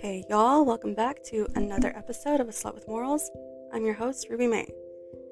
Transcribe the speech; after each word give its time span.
Hey 0.00 0.24
y'all, 0.30 0.64
welcome 0.64 0.94
back 0.94 1.22
to 1.24 1.46
another 1.56 1.94
episode 1.94 2.40
of 2.40 2.48
A 2.48 2.52
Slut 2.52 2.72
with 2.72 2.88
Morals. 2.88 3.30
I'm 3.70 3.84
your 3.84 3.92
host, 3.92 4.28
Ruby 4.30 4.46
May. 4.46 4.66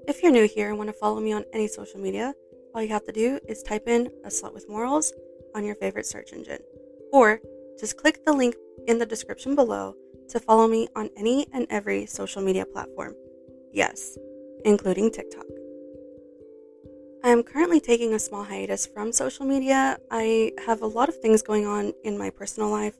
If 0.06 0.22
you're 0.22 0.30
new 0.30 0.46
here 0.46 0.68
and 0.68 0.76
want 0.76 0.88
to 0.88 0.92
follow 0.92 1.20
me 1.20 1.32
on 1.32 1.46
any 1.54 1.66
social 1.66 1.98
media, 1.98 2.34
all 2.74 2.82
you 2.82 2.90
have 2.90 3.06
to 3.06 3.12
do 3.12 3.40
is 3.48 3.62
type 3.62 3.88
in 3.88 4.10
A 4.26 4.28
Slut 4.28 4.52
with 4.52 4.68
Morals 4.68 5.14
on 5.54 5.64
your 5.64 5.74
favorite 5.76 6.04
search 6.04 6.34
engine. 6.34 6.58
Or 7.14 7.40
just 7.80 7.96
click 7.96 8.26
the 8.26 8.32
link 8.34 8.56
in 8.86 8.98
the 8.98 9.06
description 9.06 9.54
below 9.54 9.94
to 10.28 10.38
follow 10.38 10.68
me 10.68 10.86
on 10.94 11.08
any 11.16 11.46
and 11.54 11.66
every 11.70 12.04
social 12.04 12.42
media 12.42 12.66
platform. 12.66 13.14
Yes, 13.72 14.18
including 14.66 15.10
TikTok. 15.10 15.46
I 17.24 17.30
am 17.30 17.42
currently 17.42 17.80
taking 17.80 18.12
a 18.12 18.18
small 18.18 18.44
hiatus 18.44 18.84
from 18.84 19.12
social 19.12 19.46
media. 19.46 19.96
I 20.10 20.52
have 20.66 20.82
a 20.82 20.86
lot 20.86 21.08
of 21.08 21.18
things 21.22 21.40
going 21.40 21.64
on 21.64 21.94
in 22.04 22.18
my 22.18 22.28
personal 22.28 22.68
life 22.68 22.98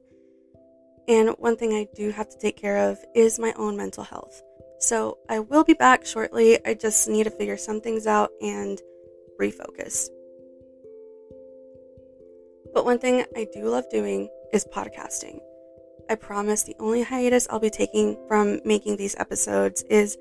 and 1.09 1.31
one 1.39 1.57
thing 1.57 1.73
I 1.73 1.89
do 1.95 2.11
have 2.11 2.29
to 2.29 2.39
take 2.39 2.57
care 2.57 2.91
of 2.91 2.99
is 3.15 3.39
my 3.39 3.55
own 3.57 3.77
mental 3.77 4.05
health. 4.05 4.43
So 4.79 5.19
I 5.29 5.41
will 5.41 5.65
be 5.65 5.73
back 5.73 6.07
shortly. 6.07 6.65
I 6.65 6.75
just 6.75 7.09
need 7.09 7.25
to 7.25 7.31
figure 7.31 7.57
some 7.57 7.81
things 7.81 8.07
out 8.07 8.31
and 8.41 8.81
refocus. 9.41 10.09
But 12.75 12.85
one 12.85 12.99
thing 12.99 13.25
I 13.35 13.49
do 13.53 13.65
love 13.65 13.89
doing 13.91 14.29
is 14.53 14.67
podcasting. 14.73 15.41
I 16.11 16.15
promise 16.15 16.63
the 16.63 16.77
only 16.79 17.03
hiatus 17.03 17.49
I'll 17.51 17.59
be 17.59 17.71
taking 17.71 18.17
from 18.29 18.61
making 18.65 18.97
these 18.97 19.17
episodes 19.19 19.83
is 19.91 20.17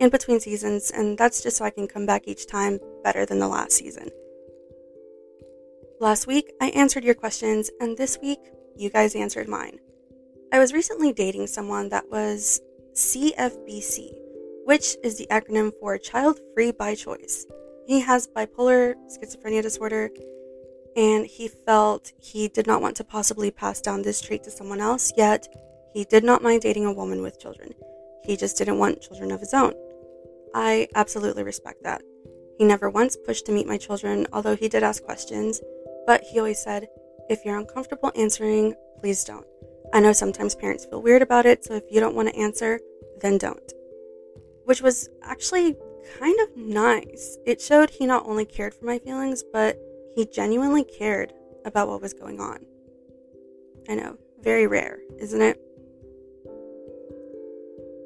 in 0.00 0.10
between 0.10 0.40
seasons, 0.40 0.90
and 0.90 1.16
that's 1.16 1.42
just 1.42 1.58
so 1.58 1.64
I 1.64 1.70
can 1.70 1.86
come 1.86 2.06
back 2.06 2.26
each 2.26 2.46
time 2.46 2.78
better 3.04 3.26
than 3.26 3.38
the 3.38 3.48
last 3.48 3.72
season. 3.72 4.10
Last 6.00 6.26
week, 6.26 6.50
I 6.60 6.70
answered 6.70 7.04
your 7.04 7.14
questions, 7.14 7.70
and 7.80 7.96
this 7.96 8.18
week, 8.22 8.38
you 8.76 8.88
guys 8.88 9.14
answered 9.14 9.48
mine. 9.48 9.78
I 10.52 10.58
was 10.58 10.72
recently 10.72 11.12
dating 11.12 11.46
someone 11.46 11.90
that 11.90 12.10
was 12.10 12.60
CFBC, 12.94 14.12
which 14.64 14.96
is 15.04 15.16
the 15.16 15.28
acronym 15.30 15.72
for 15.78 15.96
Child 15.96 16.40
Free 16.54 16.72
by 16.72 16.96
Choice. 16.96 17.46
He 17.86 18.00
has 18.00 18.26
bipolar 18.26 18.96
schizophrenia 19.06 19.62
disorder, 19.62 20.10
and 20.96 21.24
he 21.24 21.46
felt 21.46 22.10
he 22.18 22.48
did 22.48 22.66
not 22.66 22.82
want 22.82 22.96
to 22.96 23.04
possibly 23.04 23.52
pass 23.52 23.80
down 23.80 24.02
this 24.02 24.20
trait 24.20 24.42
to 24.42 24.50
someone 24.50 24.80
else, 24.80 25.12
yet 25.16 25.46
he 25.94 26.04
did 26.04 26.24
not 26.24 26.42
mind 26.42 26.62
dating 26.62 26.84
a 26.84 26.92
woman 26.92 27.22
with 27.22 27.38
children. 27.38 27.72
He 28.24 28.36
just 28.36 28.58
didn't 28.58 28.78
want 28.78 29.02
children 29.02 29.30
of 29.30 29.38
his 29.38 29.54
own. 29.54 29.72
I 30.52 30.88
absolutely 30.96 31.44
respect 31.44 31.84
that. 31.84 32.02
He 32.58 32.64
never 32.64 32.90
once 32.90 33.16
pushed 33.16 33.46
to 33.46 33.52
meet 33.52 33.68
my 33.68 33.78
children, 33.78 34.26
although 34.32 34.56
he 34.56 34.68
did 34.68 34.82
ask 34.82 35.04
questions, 35.04 35.60
but 36.08 36.24
he 36.24 36.40
always 36.40 36.60
said, 36.60 36.88
if 37.28 37.44
you're 37.44 37.56
uncomfortable 37.56 38.10
answering, 38.16 38.74
please 39.00 39.22
don't. 39.22 39.46
I 39.92 40.00
know 40.00 40.12
sometimes 40.12 40.54
parents 40.54 40.84
feel 40.84 41.02
weird 41.02 41.22
about 41.22 41.46
it, 41.46 41.64
so 41.64 41.74
if 41.74 41.84
you 41.90 42.00
don't 42.00 42.14
want 42.14 42.28
to 42.28 42.36
answer, 42.36 42.80
then 43.20 43.38
don't. 43.38 43.72
Which 44.64 44.82
was 44.82 45.08
actually 45.22 45.76
kind 46.18 46.38
of 46.40 46.56
nice. 46.56 47.38
It 47.44 47.60
showed 47.60 47.90
he 47.90 48.06
not 48.06 48.26
only 48.26 48.44
cared 48.44 48.74
for 48.74 48.84
my 48.84 48.98
feelings, 48.98 49.42
but 49.52 49.78
he 50.14 50.26
genuinely 50.26 50.84
cared 50.84 51.32
about 51.64 51.88
what 51.88 52.00
was 52.00 52.14
going 52.14 52.40
on. 52.40 52.64
I 53.88 53.94
know, 53.96 54.16
very 54.40 54.66
rare, 54.66 54.98
isn't 55.18 55.42
it? 55.42 55.60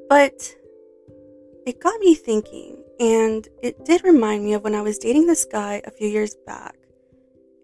But 0.09 0.55
it 1.65 1.79
got 1.79 1.99
me 1.99 2.15
thinking, 2.15 2.83
and 2.99 3.47
it 3.61 3.85
did 3.85 4.03
remind 4.03 4.43
me 4.43 4.53
of 4.53 4.63
when 4.63 4.75
I 4.75 4.81
was 4.81 4.97
dating 4.97 5.27
this 5.27 5.45
guy 5.45 5.81
a 5.85 5.91
few 5.91 6.07
years 6.07 6.35
back. 6.45 6.75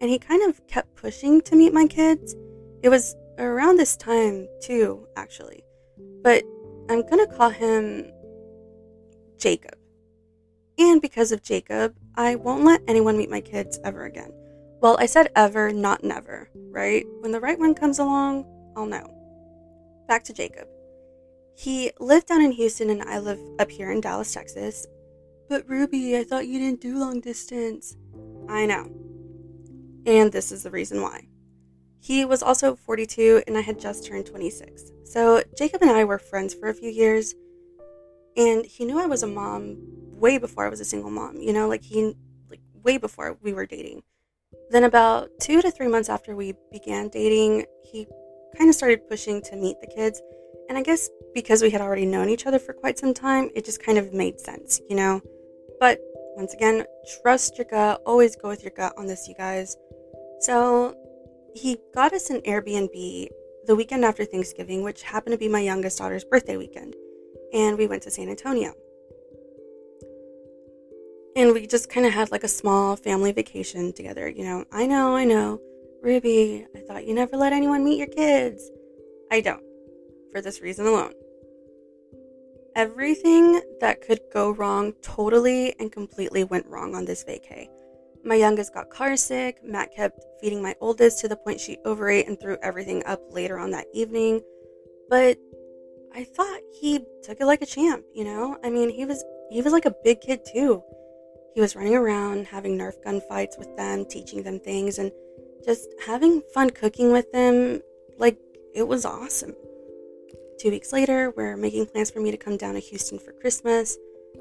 And 0.00 0.10
he 0.10 0.18
kind 0.18 0.48
of 0.48 0.66
kept 0.66 0.96
pushing 0.96 1.40
to 1.42 1.56
meet 1.56 1.72
my 1.72 1.86
kids. 1.86 2.34
It 2.82 2.88
was 2.88 3.14
around 3.42 3.76
this 3.76 3.96
time 3.96 4.48
too, 4.60 5.06
actually. 5.16 5.62
But 6.22 6.44
I'm 6.88 7.06
gonna 7.08 7.26
call 7.26 7.50
him 7.50 8.10
Jacob. 9.38 9.76
And 10.78 11.00
because 11.00 11.32
of 11.32 11.42
Jacob, 11.42 11.94
I 12.14 12.36
won't 12.36 12.64
let 12.64 12.82
anyone 12.88 13.16
meet 13.18 13.30
my 13.30 13.40
kids 13.40 13.78
ever 13.84 14.04
again. 14.04 14.32
Well, 14.80 14.96
I 14.98 15.06
said 15.06 15.30
ever, 15.36 15.72
not 15.72 16.02
never, 16.02 16.50
right? 16.54 17.04
When 17.20 17.30
the 17.30 17.40
right 17.40 17.58
one 17.58 17.74
comes 17.74 17.98
along, 17.98 18.46
I'll 18.76 18.86
know. 18.86 19.06
Back 20.08 20.24
to 20.24 20.32
Jacob. 20.32 20.66
He 21.54 21.92
lived 22.00 22.26
down 22.26 22.42
in 22.42 22.52
Houston 22.52 22.90
and 22.90 23.02
I 23.02 23.18
live 23.18 23.38
up 23.58 23.70
here 23.70 23.92
in 23.92 24.00
Dallas, 24.00 24.32
Texas. 24.32 24.86
But 25.48 25.68
Ruby, 25.68 26.16
I 26.16 26.24
thought 26.24 26.46
you 26.46 26.58
didn't 26.58 26.80
do 26.80 26.98
long 26.98 27.20
distance. 27.20 27.96
I 28.48 28.66
know. 28.66 28.90
And 30.06 30.32
this 30.32 30.50
is 30.50 30.62
the 30.62 30.70
reason 30.70 31.02
why. 31.02 31.28
He 32.02 32.24
was 32.24 32.42
also 32.42 32.74
42 32.74 33.44
and 33.46 33.56
I 33.56 33.60
had 33.60 33.78
just 33.78 34.04
turned 34.04 34.26
26. 34.26 34.90
So 35.04 35.40
Jacob 35.56 35.82
and 35.82 35.90
I 35.92 36.02
were 36.02 36.18
friends 36.18 36.52
for 36.52 36.68
a 36.68 36.74
few 36.74 36.90
years 36.90 37.34
and 38.36 38.66
he 38.66 38.84
knew 38.84 38.98
I 38.98 39.06
was 39.06 39.22
a 39.22 39.28
mom 39.28 39.76
way 40.10 40.36
before 40.38 40.66
I 40.66 40.68
was 40.68 40.80
a 40.80 40.84
single 40.84 41.10
mom, 41.10 41.36
you 41.36 41.52
know, 41.52 41.68
like 41.68 41.84
he 41.84 42.14
like 42.50 42.60
way 42.82 42.98
before 42.98 43.38
we 43.40 43.52
were 43.52 43.66
dating. 43.66 44.02
Then 44.70 44.82
about 44.82 45.28
2 45.40 45.62
to 45.62 45.70
3 45.70 45.86
months 45.86 46.08
after 46.08 46.34
we 46.34 46.54
began 46.72 47.08
dating, 47.08 47.66
he 47.84 48.08
kind 48.58 48.68
of 48.68 48.74
started 48.74 49.08
pushing 49.08 49.40
to 49.42 49.56
meet 49.56 49.80
the 49.80 49.86
kids. 49.86 50.20
And 50.68 50.76
I 50.76 50.82
guess 50.82 51.08
because 51.34 51.62
we 51.62 51.70
had 51.70 51.80
already 51.80 52.06
known 52.06 52.28
each 52.28 52.46
other 52.46 52.58
for 52.58 52.72
quite 52.72 52.98
some 52.98 53.14
time, 53.14 53.48
it 53.54 53.64
just 53.64 53.80
kind 53.80 53.96
of 53.96 54.12
made 54.12 54.40
sense, 54.40 54.80
you 54.88 54.96
know. 54.96 55.20
But 55.78 56.00
once 56.34 56.52
again, 56.52 56.84
trust 57.20 57.58
your 57.58 57.66
gut, 57.70 58.00
always 58.04 58.34
go 58.34 58.48
with 58.48 58.64
your 58.64 58.72
gut 58.74 58.94
on 58.96 59.06
this, 59.06 59.28
you 59.28 59.34
guys. 59.34 59.76
So 60.40 60.96
he 61.54 61.78
got 61.94 62.12
us 62.12 62.30
an 62.30 62.40
Airbnb 62.42 63.28
the 63.66 63.76
weekend 63.76 64.04
after 64.04 64.24
Thanksgiving, 64.24 64.82
which 64.82 65.02
happened 65.02 65.32
to 65.32 65.38
be 65.38 65.48
my 65.48 65.60
youngest 65.60 65.98
daughter's 65.98 66.24
birthday 66.24 66.56
weekend. 66.56 66.94
And 67.52 67.78
we 67.78 67.86
went 67.86 68.02
to 68.04 68.10
San 68.10 68.28
Antonio. 68.28 68.74
And 71.36 71.52
we 71.52 71.66
just 71.66 71.88
kind 71.88 72.06
of 72.06 72.12
had 72.12 72.30
like 72.30 72.44
a 72.44 72.48
small 72.48 72.96
family 72.96 73.32
vacation 73.32 73.92
together. 73.92 74.28
You 74.28 74.44
know, 74.44 74.64
I 74.72 74.86
know, 74.86 75.16
I 75.16 75.24
know. 75.24 75.60
Ruby, 76.02 76.66
I 76.76 76.80
thought 76.80 77.06
you 77.06 77.14
never 77.14 77.36
let 77.36 77.52
anyone 77.52 77.84
meet 77.84 77.98
your 77.98 78.08
kids. 78.08 78.70
I 79.30 79.40
don't, 79.40 79.62
for 80.32 80.42
this 80.42 80.60
reason 80.60 80.86
alone. 80.86 81.12
Everything 82.74 83.60
that 83.80 84.00
could 84.00 84.20
go 84.32 84.50
wrong 84.50 84.94
totally 85.02 85.74
and 85.78 85.92
completely 85.92 86.42
went 86.44 86.66
wrong 86.66 86.94
on 86.94 87.04
this 87.04 87.24
vacay. 87.24 87.68
My 88.24 88.36
youngest 88.36 88.72
got 88.72 88.88
car 88.88 89.16
sick. 89.16 89.58
Matt 89.64 89.94
kept 89.94 90.24
feeding 90.40 90.62
my 90.62 90.76
oldest 90.80 91.18
to 91.20 91.28
the 91.28 91.36
point 91.36 91.60
she 91.60 91.78
overate 91.84 92.28
and 92.28 92.38
threw 92.38 92.56
everything 92.62 93.02
up 93.04 93.20
later 93.30 93.58
on 93.58 93.72
that 93.72 93.86
evening. 93.92 94.40
But 95.08 95.38
I 96.14 96.24
thought 96.24 96.60
he 96.80 97.00
took 97.22 97.40
it 97.40 97.46
like 97.46 97.62
a 97.62 97.66
champ, 97.66 98.04
you 98.14 98.24
know? 98.24 98.58
I 98.62 98.70
mean, 98.70 98.90
he 98.90 99.04
was 99.04 99.24
he 99.50 99.60
was 99.60 99.72
like 99.72 99.86
a 99.86 99.94
big 100.04 100.20
kid 100.20 100.44
too. 100.44 100.82
He 101.54 101.60
was 101.60 101.74
running 101.74 101.96
around 101.96 102.46
having 102.46 102.78
Nerf 102.78 103.02
gun 103.02 103.20
fights 103.28 103.58
with 103.58 103.76
them, 103.76 104.04
teaching 104.04 104.42
them 104.42 104.60
things 104.60 104.98
and 104.98 105.10
just 105.64 105.88
having 106.06 106.42
fun 106.54 106.70
cooking 106.70 107.12
with 107.12 107.30
them. 107.32 107.80
Like 108.18 108.38
it 108.74 108.86
was 108.86 109.04
awesome. 109.04 109.54
2 110.60 110.70
weeks 110.70 110.92
later, 110.92 111.32
we're 111.36 111.56
making 111.56 111.86
plans 111.86 112.10
for 112.10 112.20
me 112.20 112.30
to 112.30 112.36
come 112.36 112.56
down 112.56 112.74
to 112.74 112.80
Houston 112.80 113.18
for 113.18 113.32
Christmas. 113.32 113.98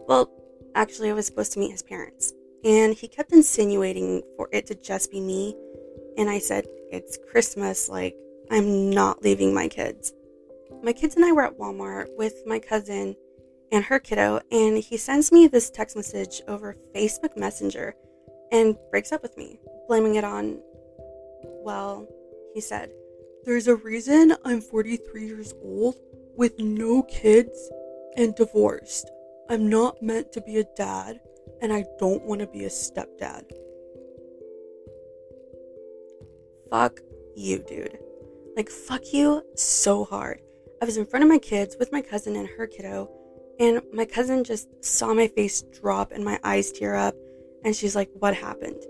Well, 0.07 0.29
actually 0.75 1.09
I 1.09 1.13
was 1.13 1.25
supposed 1.25 1.51
to 1.53 1.59
meet 1.59 1.71
his 1.71 1.81
parents 1.81 2.33
and 2.63 2.93
he 2.93 3.07
kept 3.07 3.31
insinuating 3.31 4.21
for 4.35 4.49
it 4.51 4.67
to 4.67 4.75
just 4.75 5.11
be 5.11 5.19
me. 5.19 5.55
And 6.17 6.29
I 6.29 6.39
said, 6.39 6.65
It's 6.91 7.17
Christmas, 7.29 7.89
like, 7.89 8.15
I'm 8.49 8.89
not 8.89 9.23
leaving 9.23 9.53
my 9.53 9.67
kids. 9.67 10.13
My 10.83 10.93
kids 10.93 11.15
and 11.15 11.23
I 11.23 11.31
were 11.31 11.45
at 11.45 11.57
Walmart 11.57 12.07
with 12.17 12.43
my 12.45 12.59
cousin 12.59 13.15
and 13.71 13.85
her 13.85 13.99
kiddo, 13.99 14.41
and 14.51 14.77
he 14.77 14.97
sends 14.97 15.31
me 15.31 15.47
this 15.47 15.69
text 15.69 15.95
message 15.95 16.41
over 16.47 16.75
Facebook 16.93 17.37
Messenger 17.37 17.95
and 18.51 18.75
breaks 18.89 19.11
up 19.11 19.21
with 19.21 19.37
me, 19.37 19.59
blaming 19.87 20.15
it 20.15 20.23
on, 20.23 20.59
well, 21.63 22.07
he 22.53 22.59
said, 22.59 22.91
There's 23.45 23.67
a 23.67 23.75
reason 23.75 24.35
I'm 24.43 24.59
43 24.59 25.25
years 25.25 25.53
old 25.63 25.95
with 26.35 26.59
no 26.59 27.03
kids 27.03 27.71
and 28.17 28.35
divorced. 28.35 29.09
I'm 29.49 29.69
not 29.69 30.01
meant 30.01 30.31
to 30.33 30.41
be 30.41 30.57
a 30.57 30.65
dad, 30.75 31.21
and 31.61 31.71
I 31.71 31.85
don't 31.99 32.23
want 32.23 32.41
to 32.41 32.47
be 32.47 32.65
a 32.65 32.69
stepdad. 32.69 33.43
Fuck 36.69 36.99
you, 37.35 37.59
dude. 37.59 37.99
Like, 38.55 38.69
fuck 38.69 39.13
you 39.13 39.43
so 39.55 40.03
hard. 40.03 40.41
I 40.81 40.85
was 40.85 40.97
in 40.97 41.05
front 41.05 41.23
of 41.23 41.29
my 41.29 41.37
kids 41.37 41.75
with 41.79 41.91
my 41.91 42.01
cousin 42.01 42.35
and 42.35 42.47
her 42.47 42.65
kiddo, 42.65 43.09
and 43.59 43.81
my 43.93 44.05
cousin 44.05 44.43
just 44.43 44.67
saw 44.83 45.13
my 45.13 45.27
face 45.27 45.61
drop 45.61 46.11
and 46.11 46.25
my 46.25 46.39
eyes 46.43 46.71
tear 46.71 46.95
up, 46.95 47.15
and 47.63 47.75
she's 47.75 47.95
like, 47.95 48.09
What 48.13 48.35
happened? 48.35 48.83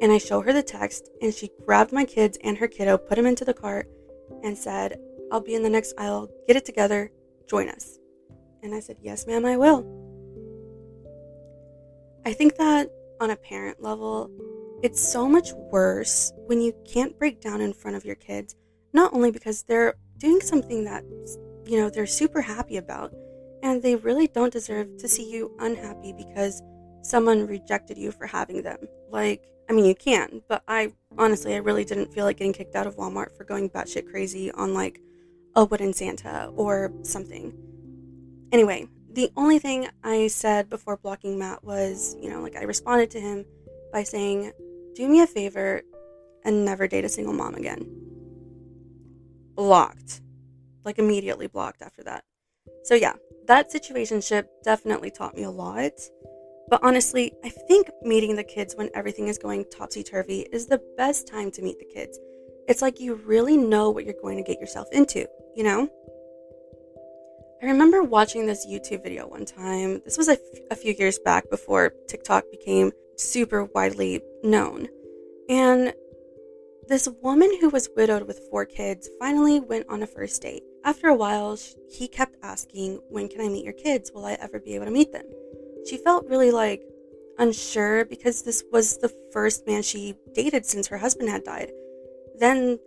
And 0.00 0.12
I 0.12 0.18
show 0.18 0.40
her 0.40 0.52
the 0.52 0.62
text, 0.62 1.10
and 1.20 1.34
she 1.34 1.50
grabbed 1.64 1.92
my 1.92 2.04
kids 2.04 2.38
and 2.44 2.56
her 2.58 2.68
kiddo, 2.68 2.96
put 2.96 3.16
them 3.16 3.26
into 3.26 3.44
the 3.44 3.54
cart, 3.54 3.88
and 4.42 4.56
said, 4.56 4.98
I'll 5.30 5.40
be 5.40 5.54
in 5.54 5.62
the 5.62 5.70
next 5.70 5.94
aisle, 5.98 6.28
get 6.46 6.56
it 6.56 6.64
together, 6.64 7.10
join 7.48 7.68
us. 7.68 7.98
And 8.62 8.74
I 8.74 8.80
said, 8.80 8.98
Yes, 9.00 9.26
ma'am, 9.26 9.44
I 9.44 9.56
will. 9.56 10.01
I 12.24 12.32
think 12.32 12.56
that 12.56 12.88
on 13.20 13.30
a 13.30 13.36
parent 13.36 13.82
level, 13.82 14.30
it's 14.82 15.00
so 15.00 15.28
much 15.28 15.52
worse 15.52 16.32
when 16.46 16.60
you 16.60 16.72
can't 16.84 17.18
break 17.18 17.40
down 17.40 17.60
in 17.60 17.72
front 17.72 17.96
of 17.96 18.04
your 18.04 18.14
kids, 18.14 18.54
not 18.92 19.12
only 19.12 19.30
because 19.30 19.62
they're 19.64 19.94
doing 20.18 20.40
something 20.40 20.84
that, 20.84 21.04
you 21.66 21.78
know, 21.78 21.90
they're 21.90 22.06
super 22.06 22.40
happy 22.40 22.76
about, 22.76 23.12
and 23.62 23.82
they 23.82 23.96
really 23.96 24.28
don't 24.28 24.52
deserve 24.52 24.96
to 24.98 25.08
see 25.08 25.28
you 25.30 25.54
unhappy 25.60 26.12
because 26.12 26.62
someone 27.02 27.46
rejected 27.46 27.98
you 27.98 28.12
for 28.12 28.26
having 28.26 28.62
them. 28.62 28.78
Like, 29.10 29.44
I 29.68 29.72
mean, 29.72 29.84
you 29.84 29.94
can, 29.94 30.42
but 30.48 30.62
I 30.68 30.92
honestly, 31.18 31.54
I 31.54 31.58
really 31.58 31.84
didn't 31.84 32.12
feel 32.12 32.24
like 32.24 32.38
getting 32.38 32.52
kicked 32.52 32.76
out 32.76 32.86
of 32.86 32.96
Walmart 32.96 33.36
for 33.36 33.44
going 33.44 33.70
batshit 33.70 34.10
crazy 34.10 34.50
on 34.52 34.74
like 34.74 35.00
a 35.54 35.64
wooden 35.64 35.92
Santa 35.92 36.52
or 36.56 36.92
something. 37.02 37.52
Anyway, 38.52 38.86
the 39.14 39.30
only 39.36 39.58
thing 39.58 39.88
I 40.02 40.28
said 40.28 40.70
before 40.70 40.96
blocking 40.96 41.38
Matt 41.38 41.62
was, 41.64 42.16
you 42.20 42.30
know, 42.30 42.40
like 42.40 42.56
I 42.56 42.62
responded 42.62 43.10
to 43.12 43.20
him 43.20 43.44
by 43.92 44.02
saying, 44.02 44.52
Do 44.94 45.08
me 45.08 45.20
a 45.20 45.26
favor 45.26 45.82
and 46.44 46.64
never 46.64 46.86
date 46.86 47.04
a 47.04 47.08
single 47.08 47.34
mom 47.34 47.54
again. 47.54 47.86
Blocked. 49.54 50.20
Like 50.84 50.98
immediately 50.98 51.46
blocked 51.46 51.82
after 51.82 52.02
that. 52.04 52.24
So 52.84 52.94
yeah, 52.94 53.14
that 53.46 53.72
situationship 53.72 54.46
definitely 54.64 55.10
taught 55.10 55.36
me 55.36 55.44
a 55.44 55.50
lot. 55.50 55.92
But 56.68 56.80
honestly, 56.82 57.32
I 57.44 57.50
think 57.50 57.88
meeting 58.02 58.34
the 58.34 58.44
kids 58.44 58.74
when 58.76 58.88
everything 58.94 59.28
is 59.28 59.38
going 59.38 59.66
topsy 59.70 60.02
turvy 60.02 60.46
is 60.52 60.66
the 60.66 60.80
best 60.96 61.28
time 61.28 61.50
to 61.52 61.62
meet 61.62 61.78
the 61.78 61.84
kids. 61.84 62.18
It's 62.68 62.82
like 62.82 62.98
you 62.98 63.14
really 63.14 63.56
know 63.56 63.90
what 63.90 64.04
you're 64.04 64.14
going 64.22 64.38
to 64.38 64.42
get 64.42 64.60
yourself 64.60 64.88
into, 64.92 65.26
you 65.54 65.64
know? 65.64 65.88
I 67.62 67.66
remember 67.66 68.02
watching 68.02 68.46
this 68.46 68.66
YouTube 68.66 69.04
video 69.04 69.28
one 69.28 69.44
time. 69.44 70.02
This 70.04 70.18
was 70.18 70.26
a, 70.26 70.32
f- 70.32 70.38
a 70.72 70.74
few 70.74 70.96
years 70.98 71.20
back 71.20 71.48
before 71.48 71.92
TikTok 72.08 72.42
became 72.50 72.90
super 73.14 73.66
widely 73.66 74.20
known. 74.42 74.88
And 75.48 75.94
this 76.88 77.08
woman 77.22 77.56
who 77.60 77.68
was 77.68 77.88
widowed 77.96 78.26
with 78.26 78.48
four 78.50 78.64
kids 78.66 79.08
finally 79.20 79.60
went 79.60 79.86
on 79.88 80.02
a 80.02 80.08
first 80.08 80.42
date. 80.42 80.64
After 80.84 81.06
a 81.06 81.14
while, 81.14 81.56
he 81.88 82.08
kept 82.08 82.34
asking, 82.42 83.00
When 83.08 83.28
can 83.28 83.40
I 83.40 83.48
meet 83.48 83.64
your 83.64 83.74
kids? 83.74 84.10
Will 84.12 84.24
I 84.24 84.32
ever 84.40 84.58
be 84.58 84.74
able 84.74 84.86
to 84.86 84.90
meet 84.90 85.12
them? 85.12 85.26
She 85.88 85.98
felt 85.98 86.26
really 86.26 86.50
like 86.50 86.82
unsure 87.38 88.04
because 88.06 88.42
this 88.42 88.64
was 88.72 88.98
the 88.98 89.14
first 89.32 89.68
man 89.68 89.82
she 89.82 90.16
dated 90.34 90.66
since 90.66 90.88
her 90.88 90.98
husband 90.98 91.28
had 91.28 91.44
died. 91.44 91.70
Then, 92.40 92.80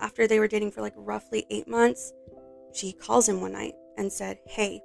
after 0.00 0.26
they 0.26 0.38
were 0.38 0.48
dating 0.48 0.70
for 0.70 0.80
like 0.80 0.94
roughly 0.96 1.44
eight 1.50 1.68
months, 1.68 2.10
she 2.72 2.94
calls 2.94 3.28
him 3.28 3.42
one 3.42 3.52
night 3.52 3.74
and 3.96 4.12
said, 4.12 4.38
Hey, 4.46 4.82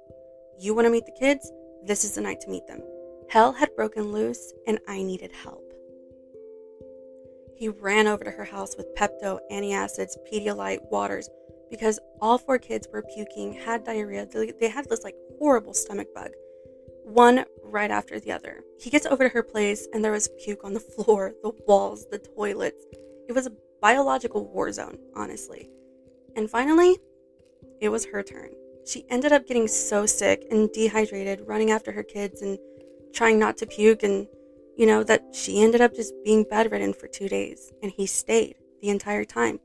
you 0.58 0.74
want 0.74 0.86
to 0.86 0.90
meet 0.90 1.06
the 1.06 1.12
kids? 1.12 1.50
This 1.84 2.04
is 2.04 2.14
the 2.14 2.20
night 2.20 2.40
to 2.42 2.50
meet 2.50 2.66
them. 2.66 2.82
Hell 3.30 3.52
had 3.52 3.74
broken 3.76 4.12
loose 4.12 4.52
and 4.66 4.78
I 4.88 5.02
needed 5.02 5.32
help. 5.32 5.72
He 7.56 7.68
ran 7.68 8.06
over 8.06 8.24
to 8.24 8.30
her 8.30 8.44
house 8.44 8.76
with 8.76 8.94
Pepto, 8.94 9.38
antacids, 9.52 10.16
Pedialyte, 10.30 10.90
waters, 10.90 11.28
because 11.70 11.98
all 12.20 12.38
four 12.38 12.58
kids 12.58 12.88
were 12.92 13.04
puking, 13.14 13.52
had 13.52 13.84
diarrhea. 13.84 14.26
They 14.26 14.68
had 14.68 14.88
this 14.88 15.04
like 15.04 15.14
horrible 15.38 15.74
stomach 15.74 16.08
bug, 16.14 16.30
one 17.04 17.44
right 17.62 17.90
after 17.90 18.18
the 18.18 18.32
other. 18.32 18.62
He 18.80 18.90
gets 18.90 19.06
over 19.06 19.28
to 19.28 19.34
her 19.34 19.42
place 19.42 19.86
and 19.92 20.04
there 20.04 20.12
was 20.12 20.28
puke 20.42 20.64
on 20.64 20.74
the 20.74 20.80
floor, 21.04 21.34
the 21.42 21.52
walls, 21.66 22.06
the 22.10 22.18
toilets. 22.18 22.84
It 23.28 23.32
was 23.32 23.46
a 23.46 23.52
biological 23.80 24.50
war 24.52 24.72
zone, 24.72 24.98
honestly. 25.14 25.70
And 26.36 26.50
finally, 26.50 26.98
it 27.80 27.88
was 27.88 28.06
her 28.06 28.22
turn 28.22 28.50
she 28.86 29.04
ended 29.08 29.32
up 29.32 29.46
getting 29.46 29.68
so 29.68 30.06
sick 30.06 30.46
and 30.50 30.72
dehydrated, 30.72 31.42
running 31.46 31.70
after 31.70 31.92
her 31.92 32.02
kids 32.02 32.42
and 32.42 32.58
trying 33.12 33.38
not 33.38 33.56
to 33.58 33.66
puke, 33.66 34.02
and 34.02 34.26
you 34.76 34.86
know, 34.86 35.02
that 35.04 35.22
she 35.34 35.62
ended 35.62 35.80
up 35.80 35.94
just 35.94 36.14
being 36.24 36.44
bedridden 36.44 36.94
for 36.94 37.06
two 37.06 37.28
days. 37.28 37.72
And 37.82 37.92
he 37.92 38.06
stayed 38.06 38.56
the 38.80 38.88
entire 38.88 39.24
time. 39.24 39.60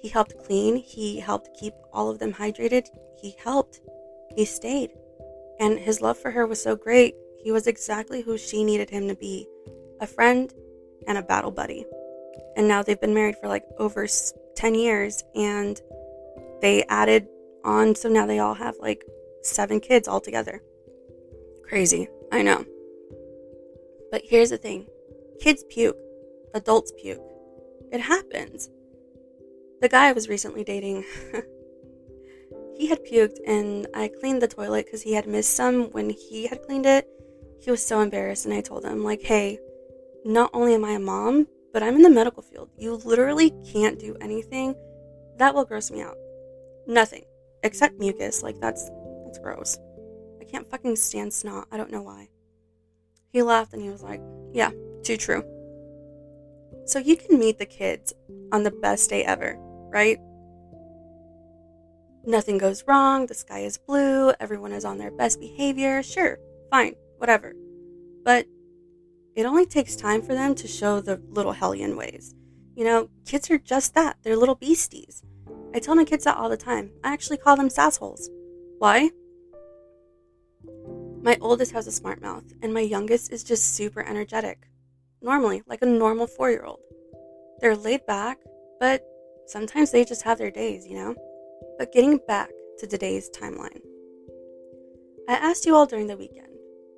He 0.00 0.08
helped 0.08 0.38
clean, 0.44 0.76
he 0.76 1.18
helped 1.18 1.56
keep 1.58 1.72
all 1.92 2.10
of 2.10 2.18
them 2.18 2.32
hydrated, 2.32 2.86
he 3.20 3.34
helped, 3.42 3.80
he 4.36 4.44
stayed. 4.44 4.90
And 5.58 5.78
his 5.78 6.00
love 6.00 6.18
for 6.18 6.30
her 6.30 6.46
was 6.46 6.62
so 6.62 6.76
great, 6.76 7.14
he 7.42 7.50
was 7.50 7.66
exactly 7.66 8.20
who 8.20 8.38
she 8.38 8.62
needed 8.62 8.90
him 8.90 9.08
to 9.08 9.14
be 9.14 9.48
a 10.00 10.06
friend 10.06 10.52
and 11.06 11.18
a 11.18 11.22
battle 11.22 11.50
buddy. 11.50 11.84
And 12.56 12.68
now 12.68 12.82
they've 12.82 13.00
been 13.00 13.14
married 13.14 13.36
for 13.40 13.48
like 13.48 13.64
over 13.78 14.06
10 14.54 14.74
years, 14.74 15.24
and 15.34 15.80
they 16.60 16.84
added 16.84 17.26
on. 17.64 17.94
So 17.94 18.08
now 18.08 18.26
they 18.26 18.38
all 18.38 18.54
have 18.54 18.76
like 18.80 19.04
seven 19.42 19.80
kids 19.80 20.08
all 20.08 20.20
together. 20.20 20.62
Crazy, 21.62 22.08
I 22.32 22.42
know. 22.42 22.64
But 24.10 24.22
here's 24.24 24.50
the 24.50 24.58
thing 24.58 24.86
kids 25.40 25.64
puke, 25.68 25.98
adults 26.54 26.92
puke. 27.00 27.22
It 27.92 28.00
happens. 28.00 28.68
The 29.80 29.88
guy 29.88 30.08
I 30.08 30.12
was 30.12 30.28
recently 30.28 30.64
dating, 30.64 31.04
he 32.76 32.88
had 32.88 33.04
puked, 33.04 33.38
and 33.46 33.86
I 33.94 34.08
cleaned 34.08 34.42
the 34.42 34.48
toilet 34.48 34.86
because 34.86 35.02
he 35.02 35.12
had 35.12 35.26
missed 35.26 35.54
some 35.54 35.84
when 35.92 36.10
he 36.10 36.46
had 36.46 36.62
cleaned 36.62 36.86
it. 36.86 37.06
He 37.60 37.70
was 37.70 37.84
so 37.84 38.00
embarrassed, 38.00 38.44
and 38.44 38.54
I 38.54 38.60
told 38.60 38.84
him, 38.84 39.04
like, 39.04 39.22
hey, 39.22 39.58
not 40.24 40.50
only 40.52 40.74
am 40.74 40.84
I 40.84 40.92
a 40.92 40.98
mom, 40.98 41.46
but 41.72 41.82
I'm 41.82 41.96
in 41.96 42.02
the 42.02 42.10
medical 42.10 42.42
field. 42.42 42.70
You 42.76 42.94
literally 42.96 43.52
can't 43.72 43.98
do 43.98 44.16
anything. 44.20 44.74
That 45.36 45.54
will 45.54 45.64
gross 45.64 45.90
me 45.90 46.02
out. 46.02 46.16
Nothing 46.86 47.24
except 47.62 47.98
mucus. 47.98 48.42
Like 48.42 48.60
that's 48.60 48.90
that's 49.24 49.38
gross. 49.38 49.78
I 50.40 50.44
can't 50.44 50.68
fucking 50.70 50.96
stand 50.96 51.32
snot. 51.32 51.68
I 51.70 51.76
don't 51.76 51.90
know 51.90 52.02
why. 52.02 52.28
He 53.32 53.42
laughed 53.42 53.72
and 53.72 53.82
he 53.82 53.90
was 53.90 54.02
like, 54.02 54.20
"Yeah, 54.52 54.70
too 55.02 55.16
true." 55.16 55.44
So 56.86 56.98
you 56.98 57.16
can 57.16 57.38
meet 57.38 57.58
the 57.58 57.66
kids 57.66 58.14
on 58.50 58.62
the 58.62 58.70
best 58.70 59.10
day 59.10 59.24
ever, 59.24 59.56
right? 59.90 60.18
Nothing 62.24 62.58
goes 62.58 62.84
wrong, 62.86 63.26
the 63.26 63.34
sky 63.34 63.60
is 63.60 63.78
blue, 63.78 64.32
everyone 64.40 64.72
is 64.72 64.84
on 64.84 64.98
their 64.98 65.10
best 65.10 65.40
behavior. 65.40 66.02
Sure, 66.02 66.38
fine, 66.70 66.94
whatever. 67.18 67.54
But 68.24 68.46
it 69.34 69.46
only 69.46 69.66
takes 69.66 69.96
time 69.96 70.22
for 70.22 70.34
them 70.34 70.54
to 70.56 70.66
show 70.66 71.00
the 71.00 71.20
little 71.30 71.52
hellion 71.52 71.96
ways. 71.96 72.34
You 72.74 72.84
know, 72.84 73.08
kids 73.24 73.50
are 73.50 73.58
just 73.58 73.94
that. 73.94 74.16
They're 74.22 74.36
little 74.36 74.54
beasties. 74.54 75.22
I 75.78 75.80
tell 75.80 75.94
my 75.94 76.04
kids 76.04 76.24
that 76.24 76.36
all 76.36 76.48
the 76.48 76.56
time. 76.56 76.90
I 77.04 77.12
actually 77.12 77.36
call 77.36 77.54
them 77.54 77.68
sassholes. 77.68 78.28
Why? 78.80 79.10
My 81.22 81.38
oldest 81.40 81.70
has 81.70 81.86
a 81.86 81.92
smart 81.92 82.20
mouth, 82.20 82.42
and 82.62 82.74
my 82.74 82.80
youngest 82.80 83.32
is 83.32 83.44
just 83.44 83.76
super 83.76 84.02
energetic. 84.02 84.66
Normally, 85.22 85.62
like 85.68 85.80
a 85.82 85.86
normal 85.86 86.26
four 86.26 86.50
year 86.50 86.64
old. 86.64 86.80
They're 87.60 87.76
laid 87.76 88.04
back, 88.06 88.38
but 88.80 89.04
sometimes 89.46 89.92
they 89.92 90.04
just 90.04 90.22
have 90.22 90.38
their 90.38 90.50
days, 90.50 90.84
you 90.84 90.96
know? 90.96 91.14
But 91.78 91.92
getting 91.92 92.18
back 92.26 92.50
to 92.80 92.88
today's 92.88 93.30
timeline, 93.30 93.80
I 95.28 95.34
asked 95.34 95.64
you 95.64 95.76
all 95.76 95.86
during 95.86 96.08
the 96.08 96.16
weekend 96.16 96.48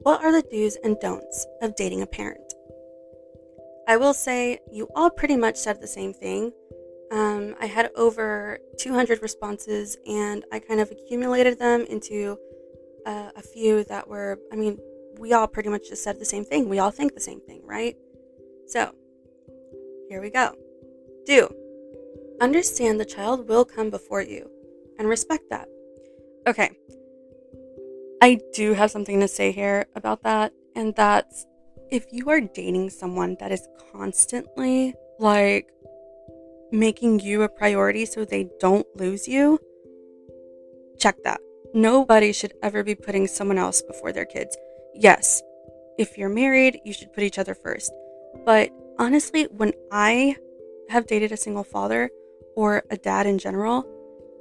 what 0.04 0.24
are 0.24 0.32
the 0.32 0.48
do's 0.50 0.78
and 0.82 0.98
don'ts 1.00 1.46
of 1.60 1.76
dating 1.76 2.00
a 2.00 2.06
parent? 2.06 2.54
I 3.86 3.98
will 3.98 4.14
say 4.14 4.60
you 4.72 4.88
all 4.96 5.10
pretty 5.10 5.36
much 5.36 5.56
said 5.56 5.82
the 5.82 5.86
same 5.86 6.14
thing, 6.14 6.52
um, 7.10 7.56
I 7.60 7.66
had 7.66 7.90
over 7.96 8.58
200 8.78 9.22
responses 9.22 9.96
and 10.06 10.44
I 10.52 10.58
kind 10.58 10.80
of 10.80 10.90
accumulated 10.90 11.58
them 11.58 11.84
into 11.88 12.38
uh, 13.06 13.30
a 13.36 13.42
few 13.42 13.84
that 13.84 14.08
were, 14.08 14.38
I 14.52 14.56
mean, 14.56 14.78
we 15.18 15.32
all 15.32 15.48
pretty 15.48 15.68
much 15.68 15.88
just 15.88 16.04
said 16.04 16.18
the 16.18 16.24
same 16.24 16.44
thing. 16.44 16.68
We 16.68 16.78
all 16.78 16.90
think 16.90 17.14
the 17.14 17.20
same 17.20 17.40
thing, 17.40 17.62
right? 17.64 17.96
So, 18.66 18.94
here 20.08 20.20
we 20.20 20.30
go. 20.30 20.54
Do 21.26 21.54
understand 22.40 22.98
the 22.98 23.04
child 23.04 23.48
will 23.48 23.64
come 23.64 23.90
before 23.90 24.22
you 24.22 24.48
and 24.98 25.08
respect 25.08 25.44
that. 25.50 25.68
Okay. 26.46 26.70
I 28.22 28.38
do 28.54 28.74
have 28.74 28.90
something 28.90 29.20
to 29.20 29.28
say 29.28 29.52
here 29.52 29.86
about 29.94 30.22
that, 30.24 30.52
and 30.74 30.94
that's 30.94 31.46
if 31.90 32.06
you 32.12 32.28
are 32.30 32.40
dating 32.40 32.90
someone 32.90 33.36
that 33.40 33.50
is 33.50 33.66
constantly 33.92 34.94
like 35.18 35.70
making 36.72 37.20
you 37.20 37.42
a 37.42 37.48
priority 37.48 38.06
so 38.06 38.24
they 38.24 38.48
don't 38.60 38.86
lose 38.96 39.26
you, 39.28 39.58
check 40.98 41.16
that. 41.24 41.40
nobody 41.72 42.32
should 42.32 42.52
ever 42.62 42.82
be 42.82 42.94
putting 42.94 43.26
someone 43.26 43.58
else 43.58 43.82
before 43.82 44.12
their 44.12 44.24
kids. 44.24 44.56
Yes, 44.94 45.42
if 45.98 46.18
you're 46.18 46.28
married, 46.28 46.80
you 46.84 46.92
should 46.92 47.12
put 47.12 47.24
each 47.24 47.38
other 47.38 47.54
first. 47.54 47.92
But 48.44 48.70
honestly, 48.98 49.44
when 49.44 49.72
I 49.92 50.36
have 50.88 51.06
dated 51.06 51.32
a 51.32 51.36
single 51.36 51.64
father 51.64 52.10
or 52.56 52.82
a 52.90 52.96
dad 52.96 53.26
in 53.26 53.38
general, 53.38 53.86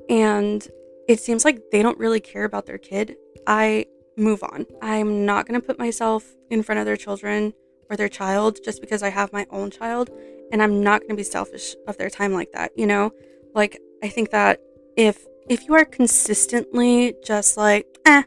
and 0.10 0.68
it 1.08 1.20
seems 1.20 1.46
like 1.46 1.62
they 1.72 1.82
don't 1.82 2.00
really 2.00 2.20
care 2.20 2.46
about 2.46 2.66
their 2.66 2.78
kid, 2.78 3.16
I 3.46 3.86
move 4.18 4.44
on. 4.44 4.66
I'm 4.82 5.26
not 5.26 5.48
going 5.48 5.60
to 5.60 5.66
put 5.66 5.80
myself 5.80 6.36
in 6.50 6.64
front 6.64 6.80
of 6.80 6.86
their 6.86 6.98
children 6.98 7.54
or 7.90 7.96
their 7.96 8.10
child 8.10 8.60
just 8.64 8.82
because 8.82 9.04
I 9.04 9.10
have 9.10 9.34
my 9.34 9.46
own 9.50 9.72
child. 9.72 10.10
And 10.52 10.64
I'm 10.64 10.84
not 10.84 11.02
going 11.02 11.12
to 11.12 11.16
be 11.16 11.24
selfish 11.24 11.76
of 11.88 11.98
their 11.98 12.10
time 12.10 12.34
like 12.34 12.52
that, 12.54 12.72
you 12.76 12.88
know? 12.88 13.12
Like, 13.54 13.80
I 14.04 14.10
think 14.10 14.32
that 14.32 14.60
if 14.96 15.26
if 15.50 15.68
you 15.68 15.74
are 15.74 15.86
consistently 15.86 17.16
just 17.26 17.58
like, 17.58 17.86
eh, 18.06 18.24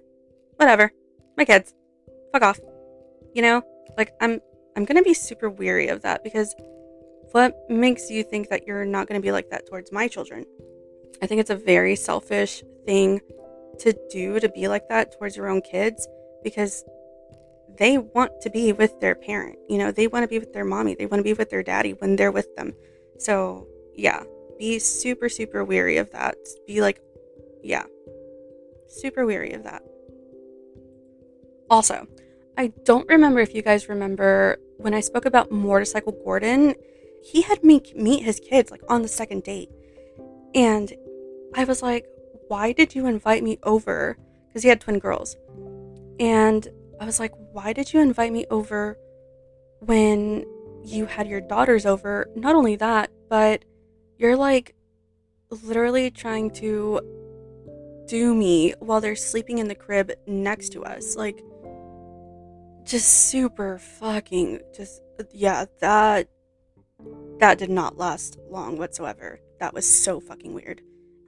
whatever, 0.57 0.93
my 1.37 1.45
kids, 1.45 1.73
fuck 2.33 2.43
off, 2.43 2.59
you 3.33 3.43
know, 3.43 3.63
like 3.97 4.13
I'm 4.21 4.41
I'm 4.77 4.85
gonna 4.85 5.03
be 5.03 5.15
super 5.15 5.49
weary 5.49 5.89
of 5.89 6.03
that 6.03 6.25
because 6.25 6.55
what 7.31 7.57
makes 7.69 8.11
you 8.11 8.23
think 8.25 8.49
that 8.49 8.67
you're 8.67 8.85
not 8.85 9.07
gonna 9.07 9.21
be 9.21 9.33
like 9.33 9.51
that 9.51 9.67
towards 9.69 9.93
my 9.93 10.09
children? 10.09 10.45
I 11.23 11.27
think 11.27 11.41
it's 11.41 11.51
a 11.51 11.57
very 11.57 11.95
selfish 11.95 12.63
thing 12.85 13.21
to 13.79 13.95
do 14.11 14.41
to 14.41 14.49
be 14.49 14.69
like 14.69 14.89
that 14.89 15.17
towards 15.19 15.37
your 15.37 15.49
own 15.49 15.61
kids 15.63 16.07
because 16.43 16.85
they 17.79 17.99
want 17.99 18.33
to 18.43 18.51
be 18.51 18.73
with 18.73 18.99
their 19.01 19.15
parent. 19.15 19.59
You 19.69 19.79
know, 19.79 19.91
they 19.91 20.07
want 20.07 20.25
to 20.25 20.29
be 20.29 20.39
with 20.39 20.53
their 20.53 20.65
mommy, 20.65 20.95
they 20.95 21.07
want 21.07 21.21
to 21.21 21.25
be 21.25 21.35
with 21.35 21.51
their 21.51 21.63
daddy 21.63 21.93
when 21.93 22.17
they're 22.17 22.33
with 22.33 22.55
them. 22.57 22.75
So, 23.19 23.67
yeah, 23.95 24.23
be 24.59 24.79
super, 24.79 25.29
super 25.29 25.65
weary 25.65 25.97
of 25.97 26.11
that. 26.13 26.37
Be 26.67 26.81
like, 26.81 27.01
yeah, 27.63 27.85
super 28.89 29.27
weary 29.27 29.53
of 29.53 29.65
that. 29.65 29.83
Also, 31.71 32.07
I 32.59 32.69
don't 32.85 33.09
remember 33.09 33.41
if 33.41 33.55
you 33.55 33.63
guys 33.63 33.89
remember 33.89 34.59
when 34.77 34.95
I 34.95 35.01
spoke 35.01 35.25
about 35.25 35.51
Motorcycle 35.51 36.13
Gordon, 36.25 36.75
he 37.23 37.43
had 37.43 37.65
me 37.65 37.81
meet 37.95 38.25
his 38.25 38.41
kids 38.41 38.71
like 38.71 38.83
on 38.89 39.03
the 39.03 39.09
second 39.09 39.45
date. 39.45 39.71
And 40.55 40.93
I 41.55 41.65
was 41.65 41.83
like, 41.83 42.07
why 42.49 42.73
did 42.73 42.95
you 42.95 43.07
invite 43.07 43.43
me 43.43 43.59
over? 43.63 44.19
Because 44.49 44.63
he 44.63 44.69
had 44.69 44.81
twin 44.81 44.99
girls. 44.99 45.37
And 46.21 46.69
I 47.03 47.05
was 47.05 47.19
like, 47.19 47.33
why 47.51 47.73
did 47.73 47.93
you 47.93 47.99
invite 47.99 48.33
me 48.33 48.47
over 48.49 48.97
when 49.81 50.45
you 50.85 51.05
had 51.07 51.27
your 51.27 51.41
daughters 51.41 51.85
over? 51.85 52.29
Not 52.37 52.55
only 52.55 52.77
that, 52.77 53.11
but 53.29 53.65
you're 54.19 54.37
like 54.37 54.77
literally 55.51 56.13
trying 56.13 56.53
to 56.53 57.01
do 58.07 58.33
me 58.37 58.75
while 58.79 59.01
they're 59.01 59.17
sleeping 59.17 59.59
in 59.59 59.67
the 59.67 59.75
crib 59.75 60.13
next 60.29 60.69
to 60.75 60.85
us. 60.85 61.17
Like, 61.17 61.43
just 62.85 63.09
super 63.31 63.79
fucking, 63.79 64.61
just, 64.73 65.03
yeah, 65.33 65.65
that, 65.81 66.29
that 67.41 67.59
did 67.59 67.71
not 67.71 67.99
last 67.99 68.39
long 68.49 68.79
whatsoever. 68.79 69.41
That 69.59 69.75
was 69.75 69.93
so 69.93 70.21
fucking 70.21 70.55
weird. 70.55 70.83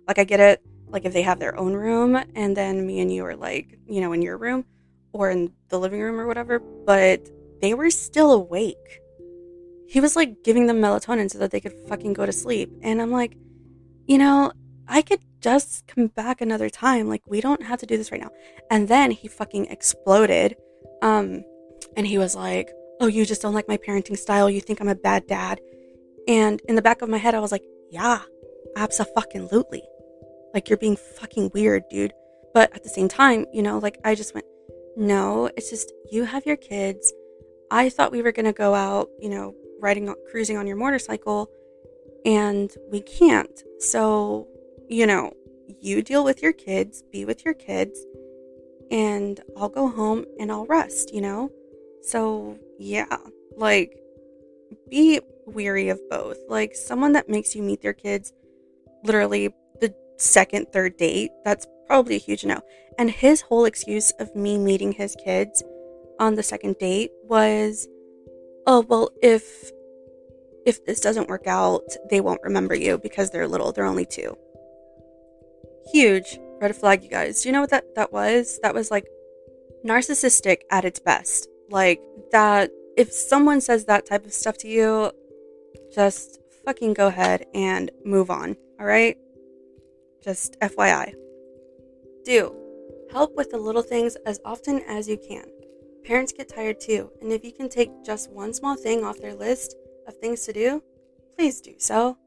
Like, 0.07 0.21
I 0.21 0.25
get 0.25 0.39
it. 0.39 0.63
Like, 0.87 1.05
if 1.05 1.13
they 1.13 1.23
have 1.23 1.41
their 1.41 1.59
own 1.59 1.73
room 1.73 2.17
and 2.37 2.57
then 2.57 2.87
me 2.87 3.01
and 3.01 3.13
you 3.13 3.25
are 3.25 3.35
like, 3.35 3.77
you 3.89 4.01
know, 4.01 4.13
in 4.13 4.23
your 4.23 4.39
room 4.39 4.67
or 5.15 5.31
in 5.31 5.53
the 5.71 5.79
living 5.79 6.01
room 6.01 6.21
or 6.21 6.27
whatever, 6.27 6.59
but 6.59 7.27
they 7.63 7.73
were 7.73 7.91
still 7.91 8.33
awake 8.33 9.01
he 9.95 10.01
was 10.01 10.17
like 10.17 10.43
giving 10.43 10.67
them 10.67 10.81
melatonin 10.81 11.31
so 11.31 11.39
that 11.39 11.53
they 11.53 11.61
could 11.61 11.73
fucking 11.89 12.15
go 12.15 12.27
to 12.27 12.33
sleep. 12.33 12.69
And 12.83 13.01
I'm 13.01 13.13
like, 13.13 13.37
you 14.07 14.19
know, 14.19 14.53
I 14.89 15.03
could 15.03 15.21
just 15.41 15.87
come 15.87 16.09
back 16.09 16.41
another 16.41 16.69
time. 16.69 17.09
Like, 17.09 17.23
we 17.29 17.41
don't 17.41 17.63
have 17.63 17.79
to 17.79 17.87
do 17.87 17.97
this 17.97 18.11
right 18.11 18.21
now. 18.21 18.31
And 18.73 18.89
then 18.89 19.13
he 19.13 19.29
fucking 19.29 19.67
exploded. 19.67 20.57
Um, 21.01 21.45
and 21.97 22.07
he 22.07 22.19
was 22.19 22.35
like, 22.35 22.71
Oh, 23.01 23.07
you 23.07 23.25
just 23.25 23.41
don't 23.41 23.55
like 23.55 23.69
my 23.69 23.77
parenting 23.77 24.19
style. 24.19 24.51
You 24.51 24.61
think 24.61 24.81
I'm 24.81 24.89
a 24.89 24.97
bad 24.97 25.29
dad. 25.29 25.61
And 26.27 26.61
in 26.69 26.75
the 26.75 26.83
back 26.83 27.01
of 27.01 27.09
my 27.09 27.19
head, 27.19 27.37
I 27.37 27.41
was 27.41 27.53
like, 27.53 27.65
Yeah, 27.93 28.23
absolutely. 28.77 29.83
Like, 30.55 30.69
you're 30.69 30.79
being 30.79 30.97
fucking 30.97 31.53
weird, 31.55 31.85
dude. 31.89 32.15
But 32.53 32.75
at 32.75 32.83
the 32.83 32.89
same 32.89 33.09
time, 33.09 33.47
you 33.53 33.63
know, 33.63 33.79
like, 33.79 33.99
I 34.05 34.17
just 34.17 34.35
went, 34.35 34.47
No, 34.97 35.51
it's 35.57 35.71
just 35.71 35.93
you 36.11 36.25
have 36.25 36.47
your 36.47 36.57
kids. 36.57 37.13
I 37.71 37.89
thought 37.89 38.13
we 38.13 38.23
were 38.23 38.33
going 38.33 38.47
to 38.47 38.53
go 38.53 38.75
out, 38.75 39.09
you 39.19 39.29
know, 39.29 39.55
riding, 39.81 40.15
cruising 40.31 40.57
on 40.57 40.67
your 40.67 40.77
motorcycle, 40.77 41.51
and 42.25 42.73
we 42.91 43.01
can't. 43.01 43.63
So, 43.81 44.47
you 44.89 45.07
know, 45.07 45.33
you 45.81 46.03
deal 46.03 46.25
with 46.25 46.43
your 46.43 46.53
kids, 46.53 47.03
be 47.11 47.25
with 47.25 47.45
your 47.45 47.55
kids, 47.55 48.05
and 48.91 49.41
I'll 49.57 49.69
go 49.69 49.89
home 49.89 50.25
and 50.39 50.53
I'll 50.53 50.67
rest, 50.67 51.13
you 51.13 51.21
know? 51.21 51.51
So, 52.03 52.59
yeah, 52.79 53.17
like, 53.57 53.99
be 54.91 55.21
weary 55.47 55.89
of 55.89 56.01
both. 56.11 56.39
Like, 56.49 56.75
someone 56.75 57.13
that 57.13 57.29
makes 57.29 57.55
you 57.55 57.63
meet 57.63 57.83
their 57.83 57.93
kids 57.93 58.33
literally 59.05 59.49
the 59.81 59.95
second, 60.19 60.69
third 60.73 60.97
date, 60.97 61.31
that's 61.45 61.67
probably 61.87 62.17
a 62.17 62.19
huge 62.19 62.45
no. 62.45 62.61
And 62.99 63.11
his 63.11 63.41
whole 63.43 63.65
excuse 63.65 64.13
of 64.13 64.35
me 64.35 64.59
meeting 64.59 64.93
his 64.93 65.17
kids 65.25 65.63
on 66.21 66.35
the 66.35 66.43
second 66.43 66.79
date 66.79 67.11
was 67.25 67.89
oh 68.67 68.85
well 68.89 69.11
if 69.21 69.73
if 70.65 70.85
this 70.87 71.01
doesn't 71.01 71.29
work 71.29 71.47
out 71.47 71.83
they 72.09 72.21
won't 72.21 72.41
remember 72.43 72.75
you 72.75 72.99
because 72.99 73.31
they're 73.31 73.49
little. 73.49 73.73
They're 73.73 73.85
only 73.85 74.07
two. 74.07 74.37
Huge 75.93 76.39
red 76.61 76.75
flag 76.77 77.03
you 77.03 77.11
guys. 77.11 77.43
Do 77.43 77.49
you 77.49 77.53
know 77.53 77.61
what 77.61 77.71
that 77.71 77.95
that 77.97 78.13
was? 78.13 78.59
That 78.63 78.75
was 78.75 78.91
like 78.91 79.07
narcissistic 79.87 80.59
at 80.71 80.85
its 80.85 81.01
best. 81.01 81.49
Like 81.71 82.01
that 82.33 82.71
if 82.97 83.13
someone 83.13 83.61
says 83.61 83.85
that 83.87 84.07
type 84.07 84.25
of 84.25 84.33
stuff 84.33 84.57
to 84.59 84.69
you 84.69 85.11
just 85.93 86.41
fucking 86.65 86.95
go 86.95 87.09
ahead 87.09 87.45
and 87.55 87.91
move 88.05 88.31
on 88.31 88.57
all 88.81 88.87
right? 88.87 89.17
Just 90.23 90.59
fyi 90.61 91.15
do 92.25 92.55
help 93.11 93.35
with 93.37 93.51
the 93.51 93.59
little 93.59 93.83
things 93.83 94.17
as 94.27 94.41
often 94.45 94.81
as 94.89 95.09
you 95.09 95.17
can 95.17 95.45
Parents 96.05 96.35
get 96.35 96.51
tired 96.51 96.81
too, 96.81 97.11
and 97.23 97.33
if 97.33 97.43
you 97.43 97.51
can 97.53 97.71
take 97.71 98.05
just 98.05 98.31
one 98.31 98.53
small 98.53 98.77
thing 98.77 99.05
off 99.05 99.19
their 99.19 99.35
list 99.35 99.75
of 100.07 100.15
things 100.19 100.45
to 100.45 100.53
do, 100.53 100.83
please 101.35 101.63
do 101.63 101.75
so. 101.79 102.19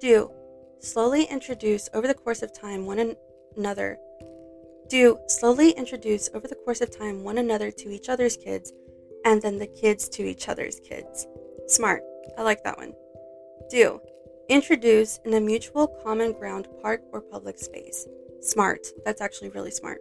Do 0.00 0.30
slowly 0.80 1.24
introduce 1.24 1.88
over 1.94 2.06
the 2.06 2.14
course 2.14 2.42
of 2.42 2.52
time 2.52 2.84
one 2.84 3.16
another. 3.56 3.98
Do 4.90 5.18
slowly 5.28 5.70
introduce 5.70 6.28
over 6.34 6.46
the 6.46 6.56
course 6.56 6.82
of 6.82 6.94
time 6.94 7.24
one 7.24 7.38
another 7.38 7.70
to 7.70 7.88
each 7.88 8.10
other's 8.10 8.36
kids, 8.36 8.70
and 9.24 9.40
then 9.40 9.58
the 9.58 9.66
kids 9.66 10.06
to 10.10 10.22
each 10.22 10.50
other's 10.50 10.78
kids. 10.80 11.26
Smart. 11.68 12.02
I 12.36 12.42
like 12.42 12.62
that 12.64 12.76
one. 12.76 12.92
Do 13.70 13.98
introduce 14.50 15.20
in 15.24 15.32
a 15.32 15.40
mutual 15.40 15.86
common 16.04 16.32
ground 16.32 16.68
park 16.82 17.00
or 17.12 17.22
public 17.22 17.58
space. 17.58 18.06
Smart. 18.42 18.86
That's 19.04 19.20
actually 19.20 19.50
really 19.50 19.70
smart. 19.70 20.00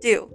Do 0.00 0.32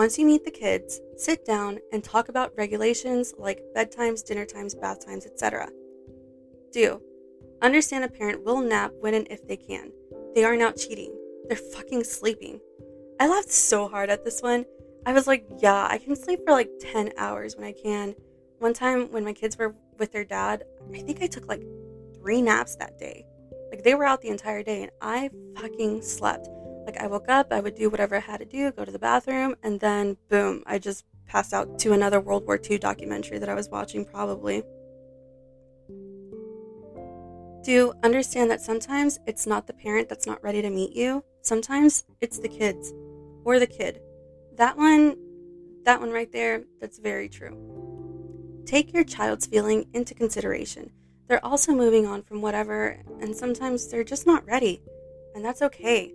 once 0.00 0.18
you 0.18 0.24
meet 0.24 0.44
the 0.44 0.50
kids, 0.50 0.98
sit 1.16 1.44
down 1.44 1.78
and 1.92 2.02
talk 2.02 2.30
about 2.30 2.56
regulations 2.56 3.34
like 3.36 3.62
bedtimes, 3.76 4.24
dinner 4.24 4.46
times, 4.46 4.74
bath 4.74 5.04
times, 5.04 5.26
etc. 5.26 5.68
Do. 6.72 7.02
Understand 7.60 8.04
a 8.04 8.08
parent 8.08 8.42
will 8.42 8.62
nap 8.62 8.92
when 9.00 9.12
and 9.12 9.26
if 9.28 9.46
they 9.46 9.58
can. 9.58 9.92
They 10.34 10.44
aren't 10.44 10.78
cheating. 10.78 11.14
They're 11.46 11.58
fucking 11.58 12.04
sleeping. 12.04 12.60
I 13.18 13.28
laughed 13.28 13.50
so 13.50 13.88
hard 13.88 14.08
at 14.08 14.24
this 14.24 14.40
one. 14.40 14.64
I 15.04 15.12
was 15.12 15.26
like, 15.26 15.44
yeah, 15.58 15.86
I 15.90 15.98
can 15.98 16.16
sleep 16.16 16.40
for 16.46 16.52
like 16.52 16.70
10 16.80 17.12
hours 17.18 17.56
when 17.56 17.66
I 17.66 17.72
can. 17.72 18.14
One 18.58 18.72
time 18.72 19.12
when 19.12 19.24
my 19.24 19.34
kids 19.34 19.58
were 19.58 19.74
with 19.98 20.12
their 20.12 20.24
dad, 20.24 20.64
I 20.94 21.00
think 21.00 21.20
I 21.20 21.26
took 21.26 21.46
like 21.46 21.62
three 22.14 22.40
naps 22.40 22.76
that 22.76 22.98
day. 22.98 23.26
Like 23.70 23.84
they 23.84 23.94
were 23.94 24.04
out 24.04 24.20
the 24.20 24.28
entire 24.28 24.62
day 24.62 24.82
and 24.82 24.90
I 25.00 25.30
fucking 25.56 26.02
slept. 26.02 26.48
Like 26.86 26.98
I 26.98 27.06
woke 27.06 27.28
up, 27.28 27.52
I 27.52 27.60
would 27.60 27.74
do 27.74 27.88
whatever 27.88 28.16
I 28.16 28.20
had 28.20 28.38
to 28.38 28.44
do, 28.44 28.72
go 28.72 28.84
to 28.84 28.90
the 28.90 28.98
bathroom, 28.98 29.54
and 29.62 29.78
then 29.78 30.16
boom, 30.28 30.62
I 30.66 30.78
just 30.78 31.04
passed 31.26 31.52
out 31.52 31.78
to 31.78 31.92
another 31.92 32.20
World 32.20 32.46
War 32.46 32.58
II 32.68 32.78
documentary 32.78 33.38
that 33.38 33.48
I 33.48 33.54
was 33.54 33.68
watching, 33.68 34.04
probably. 34.04 34.64
Do 37.62 37.92
understand 38.02 38.50
that 38.50 38.60
sometimes 38.60 39.18
it's 39.26 39.46
not 39.46 39.66
the 39.66 39.74
parent 39.74 40.08
that's 40.08 40.26
not 40.26 40.42
ready 40.42 40.62
to 40.62 40.70
meet 40.70 40.96
you. 40.96 41.22
Sometimes 41.42 42.04
it's 42.20 42.38
the 42.38 42.48
kids 42.48 42.92
or 43.44 43.58
the 43.58 43.66
kid. 43.66 44.00
That 44.56 44.76
one, 44.76 45.16
that 45.84 46.00
one 46.00 46.10
right 46.10 46.30
there, 46.32 46.64
that's 46.80 46.98
very 46.98 47.28
true. 47.28 47.56
Take 48.66 48.92
your 48.92 49.04
child's 49.04 49.46
feeling 49.46 49.86
into 49.92 50.14
consideration. 50.14 50.90
They're 51.30 51.46
also 51.46 51.72
moving 51.72 52.08
on 52.08 52.24
from 52.24 52.42
whatever, 52.42 52.98
and 53.20 53.36
sometimes 53.36 53.86
they're 53.86 54.02
just 54.02 54.26
not 54.26 54.44
ready, 54.46 54.82
and 55.36 55.44
that's 55.44 55.62
okay. 55.62 56.12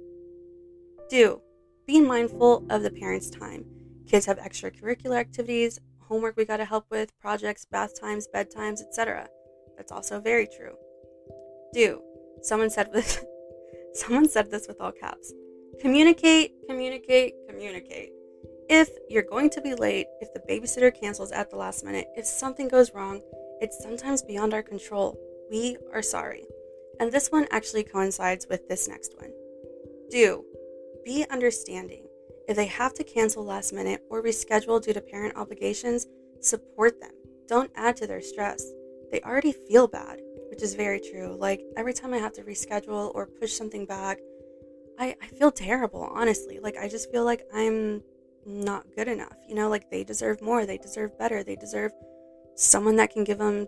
Do 1.09 1.41
be 1.87 2.01
mindful 2.01 2.65
of 2.69 2.83
the 2.83 2.91
parents' 2.91 3.29
time. 3.29 3.63
Kids 4.07 4.25
have 4.25 4.39
extracurricular 4.39 5.17
activities, 5.17 5.79
homework 6.01 6.35
we 6.35 6.43
got 6.43 6.57
to 6.57 6.65
help 6.65 6.85
with, 6.89 7.17
projects, 7.17 7.63
bath 7.63 7.97
times, 7.97 8.27
bedtimes, 8.35 8.81
etc. 8.81 9.29
That's 9.77 9.93
also 9.93 10.19
very 10.19 10.47
true. 10.47 10.75
Do 11.73 12.01
someone 12.41 12.69
said 12.69 12.89
with 12.93 13.23
someone 13.93 14.27
said 14.27 14.51
this 14.51 14.67
with 14.67 14.81
all 14.81 14.91
caps. 14.91 15.31
Communicate, 15.79 16.51
communicate, 16.67 17.35
communicate. 17.47 18.09
If 18.67 18.89
you're 19.09 19.23
going 19.23 19.49
to 19.51 19.61
be 19.61 19.75
late, 19.75 20.07
if 20.19 20.33
the 20.33 20.41
babysitter 20.41 20.93
cancels 20.93 21.31
at 21.31 21.49
the 21.51 21.55
last 21.55 21.85
minute, 21.85 22.07
if 22.17 22.25
something 22.25 22.67
goes 22.67 22.93
wrong, 22.93 23.21
it's 23.61 23.81
sometimes 23.81 24.21
beyond 24.21 24.53
our 24.53 24.63
control. 24.63 25.17
We 25.49 25.77
are 25.93 26.01
sorry. 26.01 26.45
And 26.99 27.11
this 27.11 27.31
one 27.31 27.47
actually 27.51 27.83
coincides 27.83 28.47
with 28.49 28.67
this 28.67 28.87
next 28.87 29.15
one. 29.17 29.31
Do 30.09 30.45
be 31.03 31.25
understanding. 31.29 32.07
If 32.47 32.55
they 32.55 32.65
have 32.65 32.93
to 32.95 33.03
cancel 33.03 33.45
last 33.45 33.73
minute 33.73 34.01
or 34.09 34.23
reschedule 34.23 34.83
due 34.83 34.93
to 34.93 35.01
parent 35.01 35.37
obligations, 35.37 36.07
support 36.41 36.99
them. 36.99 37.11
Don't 37.47 37.71
add 37.75 37.95
to 37.97 38.07
their 38.07 38.21
stress. 38.21 38.63
They 39.11 39.21
already 39.21 39.51
feel 39.51 39.87
bad, 39.87 40.19
which 40.49 40.63
is 40.63 40.73
very 40.73 40.99
true. 40.99 41.37
Like 41.39 41.61
every 41.77 41.93
time 41.93 42.13
I 42.13 42.17
have 42.17 42.33
to 42.33 42.43
reschedule 42.43 43.13
or 43.13 43.27
push 43.27 43.53
something 43.53 43.85
back, 43.85 44.19
I, 44.99 45.15
I 45.21 45.27
feel 45.27 45.51
terrible, 45.51 46.09
honestly. 46.13 46.59
Like 46.59 46.77
I 46.77 46.87
just 46.87 47.11
feel 47.11 47.23
like 47.23 47.43
I'm 47.53 48.01
not 48.45 48.85
good 48.95 49.07
enough. 49.07 49.35
You 49.47 49.55
know, 49.55 49.69
like 49.69 49.89
they 49.89 50.03
deserve 50.03 50.41
more, 50.41 50.65
they 50.65 50.77
deserve 50.77 51.17
better, 51.17 51.43
they 51.43 51.55
deserve 51.55 51.91
someone 52.55 52.95
that 52.97 53.11
can 53.11 53.23
give 53.23 53.37
them, 53.37 53.67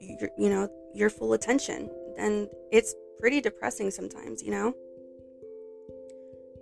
your, 0.00 0.30
you 0.38 0.48
know, 0.48 0.68
your 0.94 1.10
full 1.10 1.32
attention. 1.32 1.90
And 2.18 2.48
it's 2.72 2.94
pretty 3.18 3.40
depressing 3.40 3.90
sometimes, 3.90 4.42
you 4.42 4.50
know? 4.50 4.74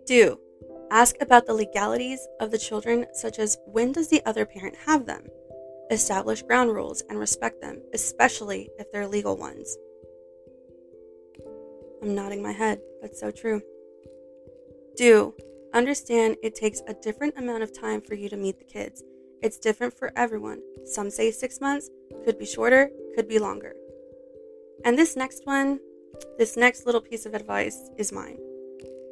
Do 0.06 0.38
ask 0.90 1.16
about 1.20 1.46
the 1.46 1.54
legalities 1.54 2.26
of 2.40 2.50
the 2.50 2.58
children, 2.58 3.06
such 3.12 3.38
as 3.38 3.56
when 3.66 3.92
does 3.92 4.08
the 4.08 4.24
other 4.26 4.44
parent 4.44 4.76
have 4.86 5.06
them? 5.06 5.26
Establish 5.90 6.42
ground 6.42 6.72
rules 6.74 7.02
and 7.08 7.18
respect 7.18 7.60
them, 7.60 7.80
especially 7.92 8.70
if 8.78 8.90
they're 8.92 9.06
legal 9.06 9.36
ones. 9.36 9.76
I'm 12.02 12.14
nodding 12.14 12.42
my 12.42 12.52
head. 12.52 12.80
That's 13.00 13.20
so 13.20 13.30
true. 13.30 13.62
Do 14.96 15.34
understand 15.72 16.36
it 16.42 16.54
takes 16.54 16.80
a 16.86 16.94
different 16.94 17.36
amount 17.36 17.62
of 17.62 17.78
time 17.78 18.00
for 18.00 18.14
you 18.14 18.28
to 18.28 18.36
meet 18.36 18.58
the 18.58 18.64
kids. 18.64 19.02
It's 19.44 19.58
different 19.58 19.92
for 19.92 20.10
everyone. 20.16 20.62
Some 20.86 21.10
say 21.10 21.30
six 21.30 21.60
months, 21.60 21.90
could 22.24 22.38
be 22.38 22.46
shorter, 22.46 22.88
could 23.14 23.28
be 23.28 23.38
longer. 23.38 23.74
And 24.86 24.98
this 24.98 25.16
next 25.16 25.42
one, 25.44 25.80
this 26.38 26.56
next 26.56 26.86
little 26.86 27.02
piece 27.02 27.26
of 27.26 27.34
advice 27.34 27.90
is 27.98 28.10
mine. 28.10 28.38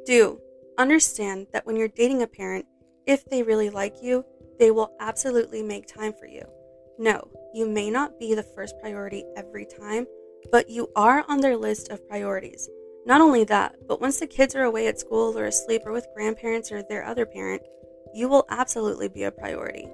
Do 0.07 0.39
understand 0.79 1.45
that 1.53 1.67
when 1.67 1.75
you're 1.75 1.87
dating 1.87 2.23
a 2.23 2.27
parent, 2.27 2.65
if 3.05 3.23
they 3.25 3.43
really 3.43 3.69
like 3.69 4.01
you, 4.01 4.25
they 4.57 4.71
will 4.71 4.95
absolutely 4.99 5.61
make 5.61 5.85
time 5.85 6.13
for 6.19 6.25
you. 6.25 6.43
No, 6.97 7.27
you 7.53 7.69
may 7.69 7.91
not 7.91 8.19
be 8.19 8.33
the 8.33 8.41
first 8.41 8.73
priority 8.81 9.23
every 9.37 9.67
time, 9.67 10.07
but 10.51 10.67
you 10.67 10.89
are 10.95 11.23
on 11.27 11.41
their 11.41 11.57
list 11.57 11.89
of 11.89 12.09
priorities. 12.09 12.67
Not 13.05 13.21
only 13.21 13.43
that, 13.43 13.75
but 13.87 14.01
once 14.01 14.19
the 14.19 14.25
kids 14.25 14.55
are 14.55 14.63
away 14.63 14.87
at 14.87 14.99
school 14.99 15.37
or 15.37 15.45
asleep 15.45 15.83
or 15.85 15.91
with 15.91 16.07
grandparents 16.15 16.71
or 16.71 16.81
their 16.81 17.05
other 17.05 17.27
parent, 17.27 17.61
you 18.15 18.27
will 18.27 18.45
absolutely 18.49 19.09
be 19.09 19.23
a 19.23 19.31
priority. 19.31 19.87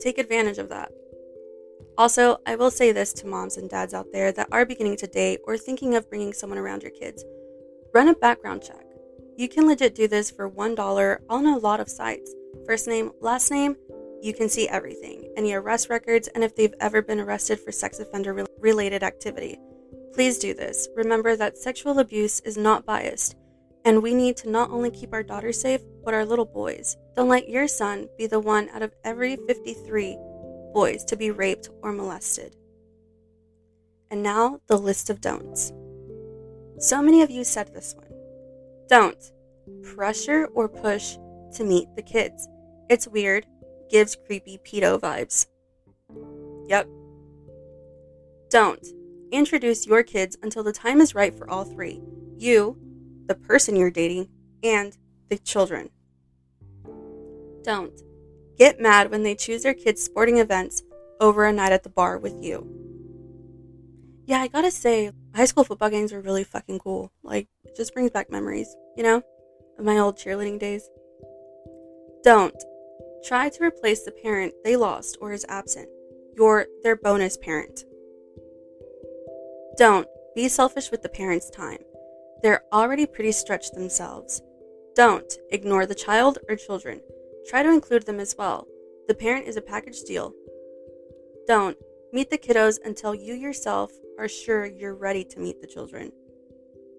Take 0.00 0.18
advantage 0.18 0.58
of 0.58 0.68
that. 0.68 0.92
Also, 1.96 2.38
I 2.46 2.56
will 2.56 2.70
say 2.70 2.92
this 2.92 3.12
to 3.14 3.26
moms 3.26 3.56
and 3.56 3.70
dads 3.70 3.94
out 3.94 4.06
there 4.12 4.32
that 4.32 4.48
are 4.50 4.66
beginning 4.66 4.96
to 4.98 5.06
date 5.06 5.40
or 5.44 5.56
thinking 5.56 5.94
of 5.94 6.08
bringing 6.08 6.32
someone 6.32 6.58
around 6.58 6.82
your 6.82 6.92
kids 6.92 7.24
run 7.94 8.08
a 8.08 8.14
background 8.14 8.60
check. 8.60 8.84
You 9.36 9.48
can 9.48 9.66
legit 9.66 9.94
do 9.94 10.08
this 10.08 10.30
for 10.30 10.50
$1 10.50 11.18
on 11.30 11.46
a 11.46 11.58
lot 11.58 11.78
of 11.80 11.88
sites. 11.88 12.34
First 12.66 12.88
name, 12.88 13.12
last 13.20 13.50
name, 13.50 13.76
you 14.20 14.34
can 14.34 14.48
see 14.48 14.68
everything 14.68 15.32
any 15.36 15.52
arrest 15.52 15.90
records, 15.90 16.28
and 16.28 16.42
if 16.44 16.54
they've 16.54 16.74
ever 16.80 17.02
been 17.02 17.20
arrested 17.20 17.60
for 17.60 17.72
sex 17.72 17.98
offender 17.98 18.46
related 18.60 19.02
activity. 19.02 19.58
Please 20.12 20.38
do 20.38 20.54
this. 20.54 20.88
Remember 20.94 21.36
that 21.36 21.58
sexual 21.58 21.98
abuse 21.98 22.40
is 22.40 22.56
not 22.56 22.86
biased, 22.86 23.34
and 23.84 24.02
we 24.02 24.14
need 24.14 24.36
to 24.38 24.50
not 24.50 24.70
only 24.70 24.90
keep 24.90 25.12
our 25.12 25.22
daughters 25.22 25.60
safe, 25.60 25.80
but 26.04 26.14
our 26.14 26.24
little 26.24 26.44
boys. 26.44 26.96
Don't 27.14 27.28
let 27.28 27.48
your 27.48 27.68
son 27.68 28.08
be 28.16 28.26
the 28.26 28.40
one 28.40 28.68
out 28.70 28.82
of 28.82 28.94
every 29.04 29.36
53 29.46 30.16
boys 30.72 31.04
to 31.04 31.16
be 31.16 31.30
raped 31.30 31.68
or 31.82 31.92
molested. 31.92 32.56
And 34.10 34.22
now, 34.22 34.60
the 34.68 34.78
list 34.78 35.10
of 35.10 35.20
don'ts. 35.20 35.72
So 36.78 37.02
many 37.02 37.22
of 37.22 37.30
you 37.30 37.44
said 37.44 37.72
this 37.72 37.94
one. 37.94 38.10
Don't 38.88 39.32
pressure 39.82 40.46
or 40.54 40.68
push 40.68 41.16
to 41.54 41.64
meet 41.64 41.88
the 41.96 42.02
kids. 42.02 42.48
It's 42.90 43.08
weird, 43.08 43.46
gives 43.90 44.16
creepy 44.26 44.58
pedo 44.58 45.00
vibes. 45.00 45.46
Yep. 46.68 46.88
Don't 48.50 48.86
introduce 49.32 49.86
your 49.86 50.02
kids 50.02 50.36
until 50.42 50.62
the 50.62 50.72
time 50.72 51.00
is 51.00 51.14
right 51.14 51.36
for 51.36 51.48
all 51.50 51.64
three 51.64 52.02
you, 52.36 52.76
the 53.26 53.34
person 53.34 53.76
you're 53.76 53.90
dating, 53.90 54.28
and 54.62 54.96
the 55.28 55.38
children. 55.38 55.90
Don't 57.62 58.00
get 58.58 58.80
mad 58.80 59.10
when 59.10 59.22
they 59.22 59.34
choose 59.34 59.62
their 59.62 59.74
kids' 59.74 60.02
sporting 60.02 60.38
events 60.38 60.82
over 61.20 61.44
a 61.44 61.52
night 61.52 61.72
at 61.72 61.82
the 61.82 61.88
bar 61.88 62.18
with 62.18 62.42
you. 62.42 62.68
Yeah, 64.26 64.40
I 64.40 64.48
gotta 64.48 64.70
say, 64.70 65.10
high 65.34 65.44
school 65.44 65.64
football 65.64 65.90
games 65.90 66.12
were 66.12 66.20
really 66.20 66.44
fucking 66.44 66.78
cool. 66.78 67.12
Like, 67.22 67.48
it 67.64 67.76
just 67.76 67.92
brings 67.92 68.10
back 68.10 68.30
memories, 68.30 68.74
you 68.96 69.02
know, 69.02 69.22
of 69.78 69.84
my 69.84 69.98
old 69.98 70.16
cheerleading 70.16 70.58
days. 70.58 70.88
Don't 72.22 72.54
try 73.24 73.48
to 73.48 73.64
replace 73.64 74.02
the 74.02 74.12
parent 74.12 74.54
they 74.64 74.76
lost 74.76 75.18
or 75.20 75.32
is 75.32 75.44
absent. 75.48 75.88
You're 76.36 76.66
their 76.82 76.96
bonus 76.96 77.36
parent. 77.36 77.84
Don't 79.76 80.06
be 80.34 80.48
selfish 80.48 80.90
with 80.90 81.02
the 81.02 81.08
parent's 81.08 81.50
time. 81.50 81.78
They're 82.44 82.64
already 82.74 83.06
pretty 83.06 83.32
stretched 83.32 83.72
themselves. 83.72 84.42
Don't 84.94 85.32
ignore 85.50 85.86
the 85.86 85.94
child 85.94 86.40
or 86.46 86.56
children. 86.56 87.00
Try 87.48 87.62
to 87.62 87.70
include 87.70 88.04
them 88.04 88.20
as 88.20 88.36
well. 88.36 88.68
The 89.08 89.14
parent 89.14 89.48
is 89.48 89.56
a 89.56 89.62
package 89.62 90.02
deal. 90.02 90.34
Don't 91.46 91.78
meet 92.12 92.28
the 92.28 92.36
kiddos 92.36 92.78
until 92.84 93.14
you 93.14 93.32
yourself 93.32 93.92
are 94.18 94.28
sure 94.28 94.66
you're 94.66 94.94
ready 94.94 95.24
to 95.24 95.40
meet 95.40 95.62
the 95.62 95.66
children. 95.66 96.12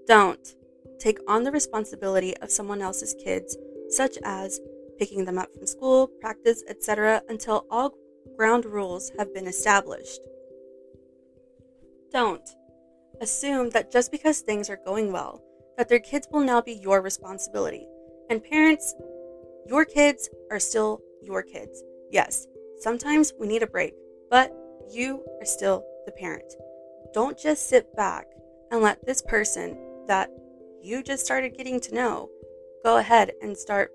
Don't 0.07 0.55
take 0.99 1.19
on 1.27 1.43
the 1.43 1.51
responsibility 1.51 2.35
of 2.37 2.49
someone 2.49 2.81
else's 2.81 3.13
kids, 3.23 3.55
such 3.89 4.17
as 4.23 4.59
picking 4.97 5.25
them 5.25 5.37
up 5.37 5.53
from 5.55 5.67
school, 5.67 6.07
practice, 6.07 6.63
etc., 6.67 7.21
until 7.29 7.67
all 7.69 7.93
ground 8.35 8.65
rules 8.65 9.11
have 9.19 9.31
been 9.31 9.45
established. 9.45 10.21
Don't 12.11 12.49
assume 13.21 13.69
that 13.71 13.91
just 13.91 14.11
because 14.11 14.39
things 14.39 14.69
are 14.69 14.79
going 14.85 15.11
well, 15.11 15.43
that 15.77 15.89
their 15.89 15.99
kids 15.99 16.27
will 16.31 16.41
now 16.41 16.61
be 16.61 16.73
your 16.73 17.01
responsibility. 17.01 17.87
And 18.29 18.43
parents, 18.43 18.95
your 19.67 19.85
kids 19.85 20.29
are 20.51 20.59
still 20.59 21.01
your 21.21 21.43
kids. 21.43 21.83
Yes, 22.11 22.47
sometimes 22.79 23.33
we 23.39 23.47
need 23.47 23.63
a 23.63 23.67
break, 23.67 23.93
but 24.29 24.53
you 24.91 25.23
are 25.39 25.45
still 25.45 25.83
the 26.05 26.11
parent. 26.11 26.53
Don't 27.13 27.37
just 27.37 27.69
sit 27.69 27.95
back 27.95 28.27
and 28.71 28.81
let 28.81 29.05
this 29.05 29.21
person 29.21 29.77
that 30.07 30.29
you 30.81 31.01
just 31.01 31.25
started 31.25 31.57
getting 31.57 31.79
to 31.79 31.95
know 31.95 32.29
go 32.83 32.97
ahead 32.97 33.31
and 33.41 33.57
start 33.57 33.91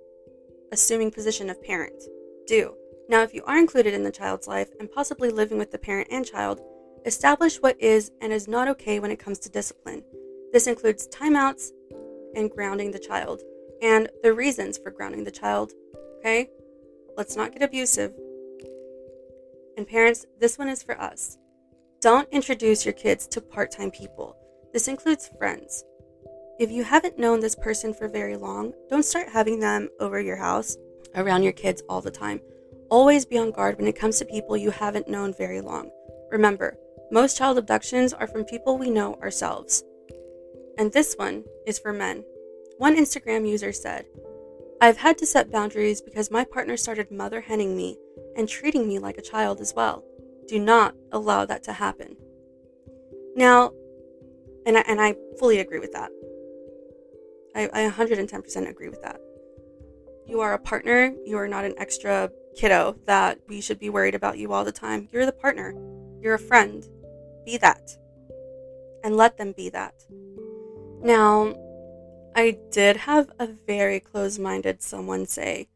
assuming 0.73 1.11
position 1.11 1.49
of 1.49 1.63
parent. 1.63 2.03
Do. 2.47 2.75
Now, 3.09 3.23
if 3.23 3.35
you 3.35 3.43
are 3.45 3.59
included 3.59 3.95
in 3.95 4.03
the 4.05 4.11
child's 4.11 4.49
life 4.49 4.69
and 4.79 4.91
possibly 4.91 5.31
living 5.31 5.59
with 5.59 5.71
the 5.71 5.79
parent 5.79 6.09
and 6.11 6.27
child, 6.27 6.61
establish 7.05 7.57
what 7.59 7.81
is 7.81 8.11
and 8.21 8.33
is 8.33 8.49
not 8.49 8.69
okay 8.69 9.01
when 9.01 9.11
it 9.11 9.19
comes 9.19 9.39
to 9.41 9.51
discipline. 9.51 10.03
This 10.53 10.67
includes 10.67 11.09
timeouts 11.09 11.71
and 12.35 12.51
grounding 12.51 12.91
the 12.91 12.99
child 12.99 13.43
and 13.83 14.09
the 14.23 14.33
reasons 14.33 14.79
for 14.79 14.91
grounding 14.91 15.25
the 15.25 15.31
child. 15.31 15.73
Okay? 16.19 16.49
Let's 17.17 17.37
not 17.37 17.53
get 17.53 17.63
abusive. 17.63 18.13
And 19.77 19.87
parents, 19.87 20.27
this 20.39 20.59
one 20.59 20.69
is 20.69 20.83
for 20.83 21.01
us. 21.01 21.39
Don't 22.01 22.29
introduce 22.31 22.85
your 22.85 22.95
kids 22.95 23.27
to 23.29 23.41
part 23.41 23.71
time 23.71 23.91
people. 23.91 24.37
This 24.73 24.89
includes 24.89 25.31
friends. 25.39 25.85
If 26.59 26.71
you 26.71 26.85
haven't 26.85 27.19
known 27.19 27.41
this 27.41 27.57
person 27.57 27.95
for 27.95 28.09
very 28.09 28.37
long, 28.37 28.73
don't 28.91 29.05
start 29.05 29.29
having 29.29 29.61
them 29.61 29.89
over 29.99 30.21
your 30.21 30.37
house 30.37 30.77
around 31.15 31.43
your 31.43 31.53
kids 31.53 31.83
all 31.89 32.01
the 32.01 32.11
time. 32.11 32.41
Always 32.91 33.25
be 33.25 33.39
on 33.39 33.51
guard 33.51 33.79
when 33.79 33.89
it 33.89 33.99
comes 33.99 34.19
to 34.19 34.25
people 34.25 34.57
you 34.57 34.71
haven't 34.71 35.09
known 35.09 35.33
very 35.33 35.61
long. 35.61 35.91
Remember, 36.31 36.77
most 37.11 37.37
child 37.37 37.59
abductions 37.59 38.13
are 38.13 38.27
from 38.27 38.45
people 38.45 38.79
we 38.79 38.91
know 38.91 39.15
ourselves. 39.17 39.83
And 40.79 40.93
this 40.93 41.15
one 41.15 41.45
is 41.67 41.79
for 41.79 41.93
men. 41.93 42.25
One 42.79 42.97
Instagram 42.97 43.49
user 43.49 43.73
said, 43.73 44.07
I've 44.81 44.97
had 44.97 45.19
to 45.19 45.27
set 45.27 45.51
boundaries 45.51 46.01
because 46.01 46.31
my 46.31 46.45
partner 46.45 46.77
started 46.77 47.11
mother 47.11 47.41
henning 47.41 47.77
me 47.77 47.99
and 48.37 48.49
treating 48.49 48.89
me 48.89 48.99
like 48.99 49.19
a 49.19 49.23
child 49.23 49.61
as 49.61 49.75
well. 49.75 50.05
Do 50.49 50.59
not 50.59 50.95
allow 51.13 51.45
that 51.45 51.63
to 51.65 51.73
happen. 51.73 52.17
Now, 53.37 53.73
and 54.65 54.79
I, 54.79 54.81
and 54.89 55.01
I 55.01 55.17
fully 55.39 55.59
agree 55.59 55.81
with 55.81 55.93
that. 55.93 56.11
I, 57.55 57.69
I 57.73 57.91
110% 57.91 58.69
agree 58.69 58.89
with 58.89 59.03
that. 59.03 59.21
You 60.27 60.41
are 60.41 60.55
a 60.55 60.59
partner. 60.59 61.13
You 61.27 61.39
are 61.39 61.49
not 61.49 61.65
an 61.65 61.75
extra 61.77 62.31
kiddo 62.57 62.97
that 63.07 63.41
we 63.49 63.61
should 63.61 63.79
be 63.79 63.91
worried 63.91 64.15
about 64.15 64.39
you 64.39 64.53
all 64.53 64.65
the 64.65 64.73
time. 64.73 65.09
You're 65.13 65.27
the 65.27 65.33
partner. 65.33 65.75
You're 66.21 66.35
a 66.35 66.39
friend. 66.39 66.87
Be 67.45 67.57
that. 67.59 67.97
And 69.03 69.17
let 69.17 69.37
them 69.37 69.53
be 69.53 69.71
that. 69.71 69.95
Now, 71.03 71.55
I 72.37 72.59
did 72.71 72.97
have 72.97 73.31
a 73.39 73.47
very 73.47 74.01
close 74.01 74.39
minded 74.39 74.83
someone 74.83 75.27
say, 75.27 75.69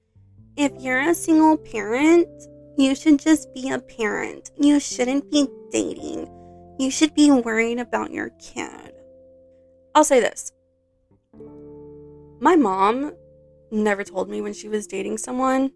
if 0.57 0.73
you're 0.79 1.01
a 1.01 1.15
single 1.15 1.57
parent, 1.57 2.29
you 2.77 2.95
should 2.95 3.19
just 3.19 3.53
be 3.55 3.71
a 3.71 3.79
parent. 3.79 4.51
You 4.57 4.79
shouldn't 4.79 5.31
be 5.31 5.49
dating. 5.71 6.29
You 6.79 6.91
should 6.91 7.15
be 7.15 7.31
worried 7.31 7.79
about 7.79 8.13
your 8.13 8.31
kid. 8.39 8.93
I'll 9.95 10.05
say 10.05 10.21
this 10.21 10.53
my 12.41 12.57
mom 12.57 13.13
never 13.71 14.05
told 14.05 14.29
me 14.29 14.43
when 14.43 14.53
she 14.53 14.69
was 14.69 14.87
dating 14.87 15.19
someone, 15.19 15.73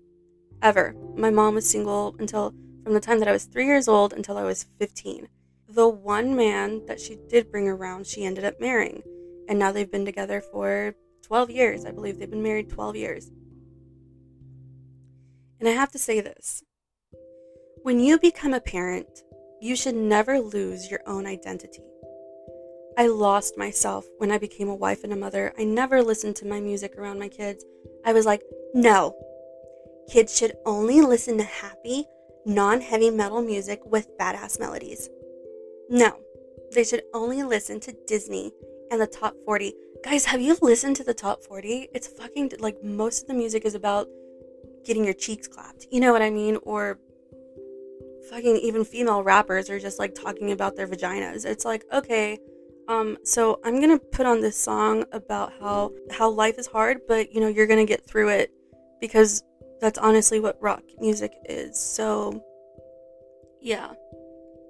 ever. 0.61 0.95
My 1.17 1.31
mom 1.31 1.55
was 1.55 1.69
single 1.69 2.15
until 2.19 2.53
from 2.85 2.95
the 2.95 3.01
time 3.01 3.21
that 3.21 3.29
I 3.29 3.33
was 3.33 3.45
three 3.45 3.67
years 3.67 3.89
old 3.89 4.13
until 4.13 4.37
I 4.37 4.45
was 4.45 4.67
15. 4.79 5.29
The 5.69 5.89
one 5.89 6.35
man 6.35 6.87
that 6.87 7.01
she 7.01 7.19
did 7.29 7.51
bring 7.51 7.69
around, 7.69 8.07
she 8.07 8.25
ended 8.25 8.45
up 8.45 8.61
marrying. 8.61 9.03
And 9.49 9.59
now 9.59 9.71
they've 9.73 9.91
been 9.91 10.05
together 10.05 10.41
for 10.41 10.95
12 11.25 11.51
years. 11.51 11.85
I 11.85 11.91
believe 11.91 12.19
they've 12.19 12.31
been 12.31 12.43
married 12.43 12.71
12 12.71 12.97
years. 12.97 13.31
And 15.61 15.69
I 15.69 15.73
have 15.73 15.91
to 15.93 15.99
say 15.99 16.21
this 16.21 16.63
when 17.83 18.01
you 18.01 18.19
become 18.19 18.55
a 18.55 18.61
parent, 18.61 19.23
you 19.61 19.77
should 19.77 19.95
never 19.95 20.41
lose 20.41 20.91
your 20.91 21.01
own 21.07 21.27
identity. 21.27 21.83
I 22.97 23.07
lost 23.07 23.57
myself 23.57 24.07
when 24.19 24.31
I 24.31 24.39
became 24.39 24.69
a 24.69 24.75
wife 24.75 25.05
and 25.05 25.13
a 25.13 25.17
mother. 25.17 25.53
I 25.59 25.65
never 25.65 26.03
listened 26.03 26.37
to 26.37 26.47
my 26.47 26.61
music 26.61 26.97
around 26.97 27.19
my 27.19 27.29
kids. 27.29 27.65
I 28.05 28.13
was 28.13 28.27
like, 28.27 28.43
no. 28.75 29.15
Kids 30.11 30.37
should 30.37 30.55
only 30.67 31.01
listen 31.01 31.39
to 31.39 31.45
happy, 31.45 32.07
non 32.45 32.81
heavy 32.81 33.11
metal 33.11 33.43
music 33.43 33.81
with 33.85 34.17
badass 34.19 34.59
melodies. 34.59 35.09
No. 35.91 36.19
They 36.75 36.85
should 36.85 37.03
only 37.15 37.43
listen 37.43 37.81
to 37.81 37.97
Disney 38.07 38.53
and 38.91 39.01
the 39.01 39.07
top 39.07 39.35
40. 39.45 39.75
Guys, 40.05 40.27
have 40.27 40.41
you 40.41 40.57
listened 40.61 40.97
to 40.97 41.05
the 41.05 41.15
top 41.15 41.43
40? 41.43 41.89
It's 41.95 42.07
fucking 42.07 42.53
like 42.59 42.83
most 42.85 43.23
of 43.23 43.29
the 43.29 43.35
music 43.35 43.65
is 43.65 43.75
about 43.75 44.07
getting 44.85 45.05
your 45.05 45.15
cheeks 45.15 45.49
clapped. 45.49 45.87
You 45.91 46.01
know 46.01 46.13
what 46.13 46.23
I 46.23 46.31
mean? 46.31 46.59
Or 46.63 46.99
fucking 48.31 48.57
even 48.59 48.85
female 48.85 49.23
rappers 49.23 49.71
are 49.71 49.79
just 49.79 49.99
like 49.99 50.15
talking 50.15 50.53
about 50.53 50.77
their 50.77 50.87
vaginas. 50.87 51.45
It's 51.45 51.65
like, 51.65 51.85
okay, 51.93 52.39
um, 52.89 53.19
so 53.23 53.61
I'm 53.65 53.81
gonna 53.81 53.99
put 53.99 54.25
on 54.25 54.41
this 54.41 54.57
song 54.57 55.05
about 55.13 55.53
how 55.61 55.93
how 56.11 56.31
life 56.31 56.59
is 56.59 56.67
hard, 56.67 57.03
but 57.07 57.35
you 57.35 57.41
know 57.41 57.49
you're 57.49 57.67
gonna 57.67 57.85
get 57.85 58.05
through 58.05 58.31
it 58.31 58.51
because 59.01 59.43
that's 59.81 59.99
honestly 59.99 60.41
what 60.41 60.57
rock 60.61 60.83
music 60.99 61.33
is. 61.45 61.79
So 61.79 62.43
yeah, 63.61 63.93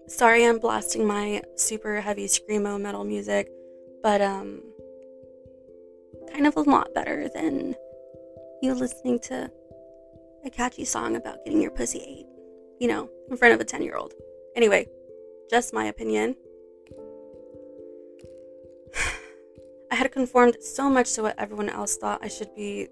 sorry 0.08 0.44
I'm 0.44 0.58
blasting 0.58 1.06
my 1.06 1.42
super 1.56 2.00
heavy 2.00 2.26
screamo 2.26 2.80
metal 2.80 3.04
music, 3.04 3.50
but 4.02 4.20
um, 4.20 4.62
kind 6.32 6.46
of 6.46 6.56
a 6.56 6.60
lot 6.60 6.94
better 6.94 7.28
than 7.28 7.74
you 8.62 8.74
listening 8.74 9.18
to 9.20 9.50
a 10.44 10.50
catchy 10.50 10.84
song 10.84 11.16
about 11.16 11.44
getting 11.44 11.60
your 11.60 11.70
pussy 11.70 11.98
ate, 12.00 12.26
you 12.80 12.88
know, 12.88 13.08
in 13.30 13.36
front 13.36 13.54
of 13.54 13.60
a 13.60 13.64
10 13.64 13.82
year 13.82 13.96
old. 13.96 14.14
Anyway, 14.56 14.86
just 15.50 15.74
my 15.74 15.86
opinion. 15.86 16.34
I 19.90 19.94
had 19.94 20.10
conformed 20.12 20.56
so 20.60 20.88
much 20.90 21.12
to 21.14 21.22
what 21.22 21.38
everyone 21.38 21.68
else 21.68 21.96
thought 21.96 22.20
I 22.22 22.28
should 22.28 22.54
be 22.54 22.88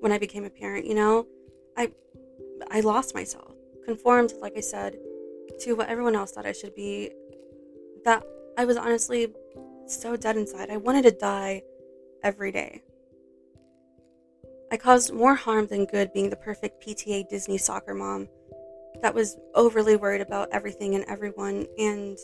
when 0.00 0.12
I 0.12 0.18
became 0.18 0.44
a 0.44 0.50
parent, 0.50 0.86
you 0.86 0.94
know? 0.94 1.26
I 1.76 1.90
I 2.70 2.80
lost 2.80 3.14
myself. 3.14 3.54
Conformed, 3.84 4.32
like 4.40 4.56
I 4.56 4.60
said, 4.60 4.96
to 5.62 5.74
what 5.74 5.88
everyone 5.88 6.14
else 6.14 6.32
thought 6.32 6.46
I 6.46 6.52
should 6.52 6.74
be. 6.74 7.10
That 8.04 8.24
I 8.58 8.64
was 8.64 8.76
honestly 8.76 9.32
so 9.86 10.16
dead 10.16 10.36
inside. 10.36 10.70
I 10.70 10.76
wanted 10.76 11.02
to 11.02 11.10
die 11.12 11.62
every 12.22 12.52
day. 12.52 12.82
I 14.70 14.76
caused 14.76 15.12
more 15.12 15.34
harm 15.34 15.66
than 15.66 15.84
good 15.84 16.12
being 16.12 16.30
the 16.30 16.36
perfect 16.36 16.82
PTA 16.82 17.28
Disney 17.28 17.58
soccer 17.58 17.94
mom 17.94 18.28
that 19.02 19.14
was 19.14 19.36
overly 19.54 19.96
worried 19.96 20.20
about 20.20 20.48
everything 20.52 20.94
and 20.94 21.04
everyone 21.04 21.66
and 21.78 22.16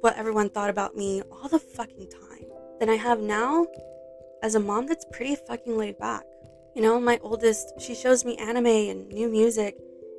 what 0.00 0.16
everyone 0.16 0.50
thought 0.50 0.70
about 0.70 0.94
me 0.94 1.22
all 1.32 1.48
the 1.48 1.58
fucking 1.58 2.08
time 2.10 2.44
than 2.78 2.88
I 2.88 2.96
have 2.96 3.20
now 3.20 3.66
as 4.42 4.54
a 4.54 4.60
mom 4.60 4.86
that's 4.86 5.04
pretty 5.12 5.36
fucking 5.36 5.76
laid 5.76 5.98
back. 5.98 6.22
You 6.74 6.82
know, 6.82 7.00
my 7.00 7.18
oldest, 7.22 7.80
she 7.80 7.94
shows 7.94 8.24
me 8.24 8.36
anime 8.36 8.66
and 8.66 9.08
new 9.08 9.28
music, 9.28 9.76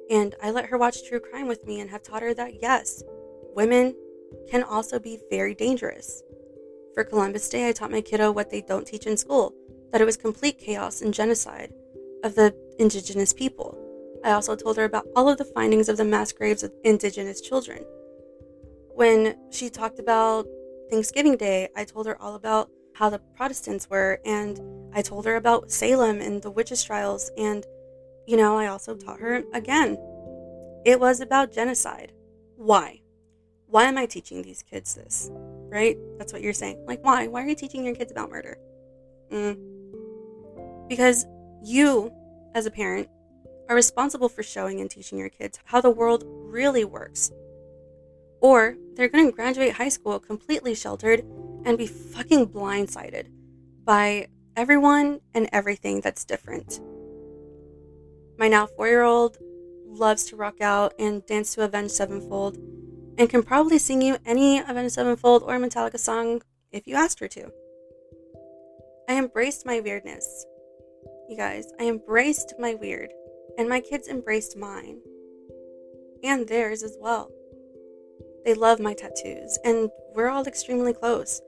and 0.09 0.35
I 0.41 0.51
let 0.51 0.65
her 0.65 0.77
watch 0.77 1.07
true 1.07 1.19
crime 1.19 1.47
with 1.47 1.65
me 1.65 1.79
and 1.79 1.89
have 1.89 2.03
taught 2.03 2.21
her 2.21 2.33
that 2.33 2.61
yes, 2.61 3.03
women 3.55 3.95
can 4.49 4.63
also 4.63 4.99
be 4.99 5.19
very 5.29 5.53
dangerous. 5.53 6.23
For 6.93 7.03
Columbus 7.03 7.47
Day, 7.49 7.69
I 7.69 7.71
taught 7.71 7.91
my 7.91 8.01
kiddo 8.01 8.31
what 8.31 8.49
they 8.49 8.61
don't 8.61 8.85
teach 8.85 9.05
in 9.05 9.17
school 9.17 9.53
that 9.91 10.01
it 10.01 10.05
was 10.05 10.17
complete 10.17 10.59
chaos 10.59 11.01
and 11.01 11.13
genocide 11.13 11.73
of 12.23 12.35
the 12.35 12.53
indigenous 12.77 13.33
people. 13.33 13.77
I 14.23 14.31
also 14.31 14.55
told 14.55 14.77
her 14.77 14.83
about 14.83 15.07
all 15.15 15.29
of 15.29 15.37
the 15.37 15.45
findings 15.45 15.89
of 15.89 15.97
the 15.97 16.03
mass 16.03 16.31
graves 16.31 16.63
of 16.63 16.73
indigenous 16.83 17.41
children. 17.41 17.85
When 18.93 19.37
she 19.51 19.69
talked 19.69 19.99
about 19.99 20.45
Thanksgiving 20.89 21.37
Day, 21.37 21.69
I 21.75 21.85
told 21.85 22.05
her 22.05 22.21
all 22.21 22.35
about 22.35 22.69
how 22.95 23.09
the 23.09 23.19
Protestants 23.37 23.89
were, 23.89 24.19
and 24.25 24.59
I 24.93 25.01
told 25.01 25.25
her 25.25 25.37
about 25.37 25.71
Salem 25.71 26.19
and 26.19 26.41
the 26.41 26.51
witches' 26.51 26.83
trials, 26.83 27.31
and, 27.37 27.65
you 28.29 28.37
know, 28.37 28.59
I 28.59 28.67
also 28.67 28.95
taught 28.95 29.19
her 29.21 29.43
again. 29.53 29.97
It 30.85 30.99
was 30.99 31.19
about 31.19 31.51
genocide. 31.51 32.11
Why? 32.57 33.01
Why 33.65 33.85
am 33.85 33.97
I 33.97 34.05
teaching 34.05 34.43
these 34.43 34.61
kids 34.61 34.93
this? 34.93 35.31
Right? 35.33 35.97
That's 36.19 36.31
what 36.31 36.43
you're 36.43 36.53
saying. 36.53 36.85
Like, 36.85 37.03
why? 37.03 37.25
Why 37.25 37.43
are 37.43 37.47
you 37.47 37.55
teaching 37.55 37.83
your 37.83 37.95
kids 37.95 38.11
about 38.11 38.29
murder? 38.29 38.59
Mm. 39.31 39.57
Because 40.87 41.25
you, 41.63 42.11
as 42.53 42.67
a 42.67 42.71
parent, 42.71 43.09
are 43.67 43.75
responsible 43.75 44.29
for 44.29 44.43
showing 44.43 44.79
and 44.79 44.91
teaching 44.91 45.17
your 45.17 45.29
kids 45.29 45.57
how 45.63 45.81
the 45.81 45.89
world 45.89 46.23
really 46.27 46.85
works 46.85 47.31
or 48.41 48.77
they're 48.93 49.09
going 49.09 49.25
to 49.25 49.31
graduate 49.31 49.73
high 49.73 49.89
school 49.89 50.19
completely 50.19 50.75
sheltered 50.75 51.21
and 51.65 51.79
be 51.79 51.87
fucking 51.87 52.47
blindsided 52.47 53.25
by 53.83 54.27
everyone 54.55 55.19
and 55.33 55.49
everything 55.51 56.01
that's 56.01 56.25
different. 56.25 56.79
My 58.39 58.47
now 58.47 58.67
four 58.67 58.87
year 58.87 59.03
old 59.03 59.37
loves 59.85 60.23
to 60.27 60.37
rock 60.37 60.61
out 60.61 60.93
and 60.97 61.25
dance 61.25 61.53
to 61.55 61.63
Avenged 61.63 61.91
Sevenfold 61.91 62.55
and 63.17 63.29
can 63.29 63.43
probably 63.43 63.77
sing 63.77 64.01
you 64.01 64.17
any 64.25 64.59
Avenged 64.59 64.93
Sevenfold 64.93 65.43
or 65.43 65.59
Metallica 65.59 65.99
song 65.99 66.41
if 66.71 66.87
you 66.87 66.95
asked 66.95 67.19
her 67.19 67.27
to. 67.27 67.51
I 69.09 69.17
embraced 69.17 69.65
my 69.65 69.81
weirdness. 69.81 70.45
You 71.27 71.35
guys, 71.35 71.65
I 71.81 71.83
embraced 71.89 72.53
my 72.57 72.75
weird, 72.75 73.09
and 73.57 73.67
my 73.67 73.81
kids 73.81 74.07
embraced 74.07 74.55
mine. 74.55 75.01
And 76.23 76.47
theirs 76.47 76.81
as 76.81 76.95
well. 76.97 77.29
They 78.45 78.53
love 78.53 78.79
my 78.79 78.93
tattoos, 78.93 79.59
and 79.65 79.89
we're 80.15 80.29
all 80.29 80.45
extremely 80.45 80.93
close. 80.93 81.41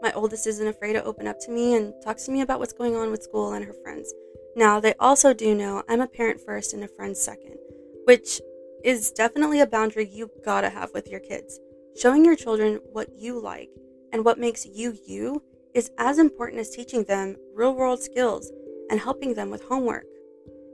My 0.00 0.12
oldest 0.12 0.46
isn't 0.46 0.66
afraid 0.66 0.94
to 0.94 1.04
open 1.04 1.26
up 1.26 1.38
to 1.40 1.50
me 1.50 1.74
and 1.74 1.92
talks 2.02 2.24
to 2.24 2.32
me 2.32 2.40
about 2.40 2.58
what's 2.58 2.72
going 2.72 2.96
on 2.96 3.10
with 3.10 3.22
school 3.22 3.52
and 3.52 3.66
her 3.66 3.74
friends. 3.82 4.10
Now, 4.58 4.80
they 4.80 4.94
also 4.94 5.32
do 5.32 5.54
know 5.54 5.84
I'm 5.88 6.00
a 6.00 6.08
parent 6.08 6.40
first 6.40 6.72
and 6.72 6.82
a 6.82 6.88
friend 6.88 7.16
second, 7.16 7.58
which 8.06 8.40
is 8.82 9.12
definitely 9.12 9.60
a 9.60 9.68
boundary 9.68 10.08
you 10.08 10.32
gotta 10.44 10.68
have 10.68 10.92
with 10.92 11.06
your 11.06 11.20
kids. 11.20 11.60
Showing 11.96 12.24
your 12.24 12.34
children 12.34 12.80
what 12.90 13.06
you 13.16 13.40
like 13.40 13.70
and 14.12 14.24
what 14.24 14.36
makes 14.36 14.66
you 14.66 14.98
you 15.06 15.44
is 15.74 15.92
as 15.96 16.18
important 16.18 16.60
as 16.60 16.70
teaching 16.70 17.04
them 17.04 17.36
real 17.54 17.72
world 17.72 18.02
skills 18.02 18.50
and 18.90 18.98
helping 18.98 19.34
them 19.34 19.48
with 19.48 19.62
homework. 19.62 20.06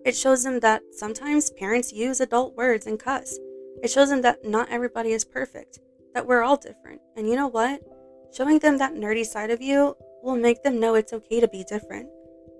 It 0.06 0.16
shows 0.16 0.44
them 0.44 0.60
that 0.60 0.80
sometimes 0.92 1.50
parents 1.50 1.92
use 1.92 2.20
adult 2.20 2.56
words 2.56 2.86
and 2.86 2.98
cuss, 2.98 3.38
it 3.82 3.90
shows 3.90 4.08
them 4.08 4.22
that 4.22 4.46
not 4.46 4.70
everybody 4.70 5.12
is 5.12 5.26
perfect, 5.26 5.78
that 6.14 6.26
we're 6.26 6.42
all 6.42 6.56
different. 6.56 7.02
And 7.18 7.28
you 7.28 7.36
know 7.36 7.48
what? 7.48 7.82
Showing 8.34 8.60
them 8.60 8.78
that 8.78 8.94
nerdy 8.94 9.26
side 9.26 9.50
of 9.50 9.60
you 9.60 9.94
will 10.22 10.36
make 10.36 10.62
them 10.62 10.80
know 10.80 10.94
it's 10.94 11.12
okay 11.12 11.38
to 11.38 11.48
be 11.48 11.64
different, 11.64 12.08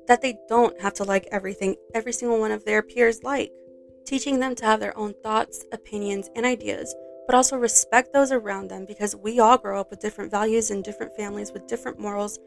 that 0.06 0.22
they 0.22 0.36
don't 0.48 0.80
have 0.80 0.94
to 0.94 1.04
like 1.04 1.26
everything 1.32 1.76
every 1.94 2.12
single 2.12 2.38
one 2.38 2.52
of 2.52 2.64
their 2.64 2.82
peers 2.82 3.22
like. 3.22 3.50
Teaching 4.06 4.38
them 4.38 4.54
to 4.56 4.64
have 4.64 4.80
their 4.80 4.96
own 4.98 5.14
thoughts, 5.22 5.64
opinions, 5.72 6.28
and 6.36 6.44
ideas, 6.44 6.94
but 7.26 7.34
also 7.34 7.56
respect 7.56 8.12
those 8.12 8.32
around 8.32 8.68
them 8.68 8.84
because 8.86 9.16
we 9.16 9.40
all 9.40 9.56
grow 9.56 9.80
up 9.80 9.90
with 9.90 10.00
different 10.00 10.30
values 10.30 10.70
in 10.70 10.82
different 10.82 11.16
families 11.16 11.52
with 11.52 11.66
different 11.66 11.98
morals 11.98 12.38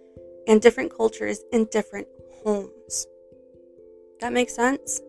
and 0.47 0.61
different 0.61 0.95
cultures 0.95 1.39
in 1.51 1.65
different 1.71 2.07
homes. 2.43 3.07
That 4.19 4.33
makes 4.33 4.55
sense? 4.55 5.01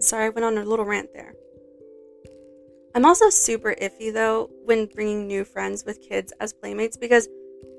Sorry, 0.00 0.26
I 0.26 0.28
went 0.30 0.44
on 0.44 0.58
a 0.58 0.64
little 0.64 0.84
rant 0.84 1.12
there. 1.12 1.34
I'm 2.94 3.04
also 3.04 3.30
super 3.30 3.74
iffy 3.80 4.12
though 4.12 4.50
when 4.64 4.86
bringing 4.86 5.26
new 5.26 5.44
friends 5.44 5.84
with 5.84 6.00
kids 6.00 6.32
as 6.40 6.52
playmates 6.52 6.96
because 6.96 7.28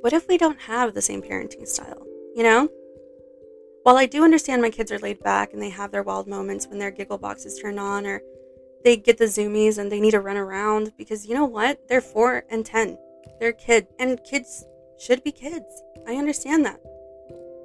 what 0.02 0.14
if 0.14 0.28
we 0.28 0.38
don't 0.38 0.60
have 0.62 0.94
the 0.94 1.02
same 1.02 1.22
parenting 1.22 1.68
style, 1.68 2.06
you 2.36 2.44
know? 2.44 2.70
While 3.90 3.98
I 3.98 4.06
do 4.06 4.24
understand 4.24 4.62
my 4.62 4.70
kids 4.70 4.92
are 4.92 5.00
laid 5.00 5.20
back 5.24 5.52
and 5.52 5.60
they 5.60 5.72
have 5.72 5.90
their 5.90 6.04
wild 6.04 6.28
moments 6.28 6.68
when 6.68 6.78
their 6.78 6.92
giggle 6.92 7.18
boxes 7.18 7.60
turn 7.60 7.80
on 7.80 8.06
or 8.06 8.22
they 8.84 8.96
get 8.96 9.18
the 9.18 9.26
zoomies 9.26 9.80
and 9.80 9.92
they 9.92 10.00
need 10.00 10.12
to 10.12 10.20
run 10.20 10.38
around 10.38 10.92
because 10.96 11.26
you 11.26 11.34
know 11.34 11.46
what? 11.46 11.88
They're 11.90 12.00
4 12.00 12.44
and 12.52 12.64
10. 12.64 13.00
They're 13.40 13.52
kids 13.52 13.88
and 13.98 14.24
kids 14.24 14.64
should 15.00 15.24
be 15.24 15.32
kids. 15.32 15.66
I 16.08 16.18
understand 16.18 16.66
that. 16.66 16.80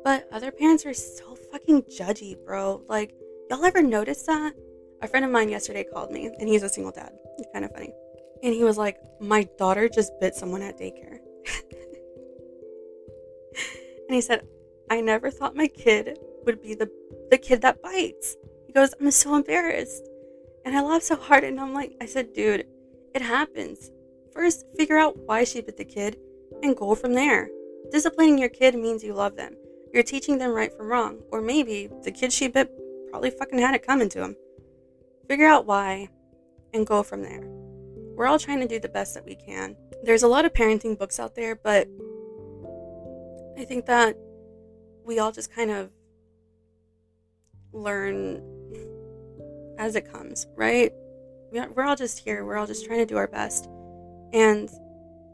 But 0.03 0.27
other 0.33 0.51
parents 0.51 0.87
are 0.87 0.95
so 0.95 1.37
fucking 1.53 1.83
judgy, 1.83 2.43
bro. 2.43 2.81
Like, 2.89 3.15
y'all 3.51 3.63
ever 3.63 3.83
notice 3.83 4.23
that? 4.23 4.55
A 5.03 5.07
friend 5.07 5.27
of 5.27 5.31
mine 5.31 5.51
yesterday 5.51 5.85
called 5.85 6.11
me, 6.11 6.31
and 6.39 6.49
he's 6.49 6.63
a 6.63 6.71
single 6.71 6.93
dad. 6.93 7.13
It's 7.37 7.53
kind 7.53 7.67
of 7.67 7.73
funny. 7.73 7.93
And 8.43 8.55
he 8.55 8.65
was 8.65 8.79
like, 8.79 8.99
My 9.21 9.43
daughter 9.59 9.91
just 9.91 10.19
bit 10.21 10.35
someone 10.35 10.63
at 10.63 10.79
daycare. 10.79 11.19
and 14.09 14.15
he 14.15 14.23
said, 14.23 14.47
I 14.91 15.01
never 15.01 15.31
thought 15.31 15.57
my 15.57 15.67
kid 15.67 16.19
would 16.45 16.63
be 16.63 16.75
the, 16.75 16.91
the 17.31 17.39
kid 17.39 17.63
that 17.63 17.83
bites. 17.83 18.37
He 18.67 18.73
goes, 18.73 18.95
I'm 19.01 19.11
so 19.11 19.35
embarrassed. 19.35 20.09
And 20.65 20.77
I 20.77 20.83
laughed 20.83 21.05
so 21.05 21.17
hard, 21.17 21.45
and 21.45 21.61
I'm 21.61 21.75
like, 21.75 21.97
I 22.01 22.07
said, 22.07 22.33
dude, 22.33 22.67
it 23.15 23.23
happens. 23.23 23.91
First, 24.33 24.67
figure 24.77 24.99
out 24.99 25.17
why 25.17 25.45
she 25.45 25.61
bit 25.61 25.77
the 25.77 25.85
kid 25.85 26.17
and 26.63 26.77
go 26.77 26.95
from 26.95 27.15
there. 27.15 27.49
Disciplining 27.91 28.39
your 28.39 28.49
kid 28.49 28.75
means 28.75 29.05
you 29.05 29.15
love 29.15 29.37
them. 29.37 29.57
You're 29.93 30.03
teaching 30.03 30.39
them 30.39 30.53
right 30.53 30.73
from 30.77 30.89
wrong. 30.89 31.21
Or 31.31 31.41
maybe 31.41 31.89
the 32.03 32.11
kid 32.11 32.33
she 32.33 32.49
bit 32.49 32.71
probably 33.11 33.31
fucking 33.31 33.59
had 33.59 33.75
it 33.75 33.87
coming 33.87 34.09
to 34.11 34.25
him. 34.25 34.37
Figure 35.29 35.47
out 35.47 35.67
why 35.67 36.09
and 36.73 36.87
go 36.87 37.03
from 37.03 37.23
there. 37.23 37.43
We're 38.17 38.27
all 38.27 38.39
trying 38.39 38.61
to 38.61 38.67
do 38.67 38.81
the 38.81 38.89
best 38.89 39.15
that 39.15 39.25
we 39.25 39.37
can. 39.37 39.77
There's 40.03 40.23
a 40.23 40.29
lot 40.29 40.45
of 40.45 40.53
parenting 40.53 40.99
books 40.99 41.21
out 41.21 41.35
there, 41.35 41.55
but 41.55 41.89
I 43.57 43.65
think 43.65 43.87
that 43.87 44.17
we 45.05 45.19
all 45.19 45.33
just 45.33 45.53
kind 45.53 45.71
of 45.71 45.91
learn 47.73 48.43
as 49.79 49.97
it 49.97 50.11
comes, 50.11 50.47
right? 50.57 50.93
We're 51.53 51.85
all 51.85 51.97
just 51.97 52.19
here. 52.19 52.45
We're 52.45 52.57
all 52.57 52.67
just 52.67 52.85
trying 52.85 53.01
to 53.01 53.07
do 53.07 53.17
our 53.17 53.29
best. 53.29 53.69
And, 54.33 54.69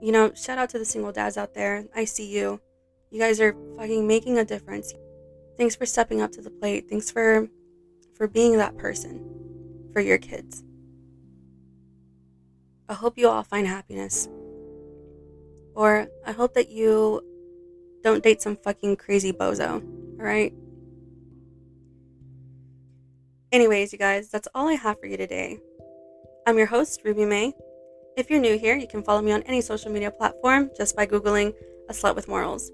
you 0.03 0.13
know, 0.13 0.33
shout 0.35 0.59
out 0.59 0.71
to 0.71 0.79
the 0.79 0.85
single 0.85 1.13
dads 1.13 1.37
out 1.37 1.55
there. 1.55 1.85
I 1.95 2.05
see 2.05 2.31
you. 2.31 2.61
You 3.11 3.21
guys 3.21 3.41
are 3.41 3.57
fucking 3.77 4.07
making 4.07 4.39
a 4.39 4.45
difference. 4.45 4.93
Thanks 5.57 5.77
for 5.77 5.87
stepping 5.87 6.21
up 6.21 6.33
to 6.33 6.43
the 6.43 6.51
plate. 6.51 6.87
Thanks 6.89 7.11
for 7.11 7.49
for 8.17 8.29
being 8.29 8.59
that 8.59 8.77
person 8.77 9.25
for 9.93 10.01
your 10.01 10.19
kids. 10.19 10.63
I 12.89 12.95
hope 12.95 13.17
you 13.17 13.29
all 13.29 13.43
find 13.43 13.67
happiness. 13.67 14.29
Or 15.75 16.09
I 16.27 16.33
hope 16.33 16.55
that 16.55 16.69
you 16.69 17.23
don't 18.03 18.23
date 18.23 18.43
some 18.43 18.57
fucking 18.57 18.97
crazy 18.97 19.33
bozo, 19.33 19.83
alright? 20.19 20.53
Anyways, 23.53 23.93
you 23.93 23.99
guys, 23.99 24.31
that's 24.31 24.49
all 24.55 24.69
I 24.69 24.75
have 24.75 25.01
for 25.01 25.07
you 25.07 25.17
today. 25.17 25.59
I'm 26.47 26.57
your 26.57 26.67
host, 26.67 27.03
Ruby 27.05 27.25
May. 27.25 27.53
If 28.17 28.31
you're 28.31 28.41
new 28.41 28.59
here, 28.59 28.77
you 28.77 28.87
can 28.87 29.03
follow 29.03 29.23
me 29.23 29.33
on 29.33 29.43
any 29.43 29.61
social 29.61 29.91
media 29.91 30.11
platform 30.11 30.71
just 30.77 30.97
by 30.97 31.07
Googling 31.07 31.55
a 31.89 31.93
slut 31.93 32.15
with 32.15 32.29
morals. 32.29 32.71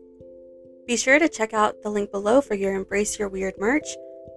Be 0.86 0.96
sure 0.96 1.18
to 1.18 1.28
check 1.28 1.52
out 1.52 1.82
the 1.82 1.90
link 1.90 2.10
below 2.12 2.40
for 2.40 2.54
your 2.54 2.74
Embrace 2.74 3.18
Your 3.18 3.28
Weird 3.28 3.54
merch. 3.58 3.86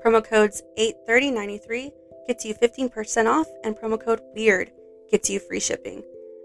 Promo 0.03 0.23
codes 0.23 0.63
83093 0.77 1.91
gets 2.27 2.45
you 2.45 2.55
15% 2.55 3.25
off, 3.25 3.47
and 3.63 3.75
promo 3.75 3.99
code 4.03 4.21
WEIRD 4.35 4.71
gets 5.11 5.29
you 5.29 5.39
free 5.39 5.59
shipping. 5.59 6.03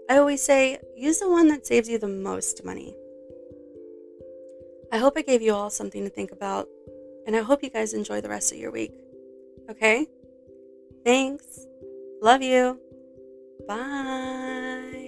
I 0.09 0.17
always 0.17 0.43
say, 0.43 0.79
use 0.95 1.19
the 1.19 1.29
one 1.29 1.47
that 1.47 1.65
saves 1.65 1.87
you 1.87 1.97
the 1.97 2.07
most 2.07 2.65
money. 2.65 2.95
I 4.91 4.97
hope 4.97 5.13
I 5.17 5.21
gave 5.21 5.41
you 5.41 5.53
all 5.53 5.69
something 5.69 6.03
to 6.03 6.09
think 6.09 6.31
about, 6.31 6.67
and 7.25 7.35
I 7.35 7.41
hope 7.41 7.63
you 7.63 7.69
guys 7.69 7.93
enjoy 7.93 8.21
the 8.21 8.29
rest 8.29 8.51
of 8.51 8.57
your 8.57 8.71
week. 8.71 8.93
Okay? 9.69 10.07
Thanks. 11.03 11.65
Love 12.21 12.41
you. 12.41 12.79
Bye. 13.67 15.04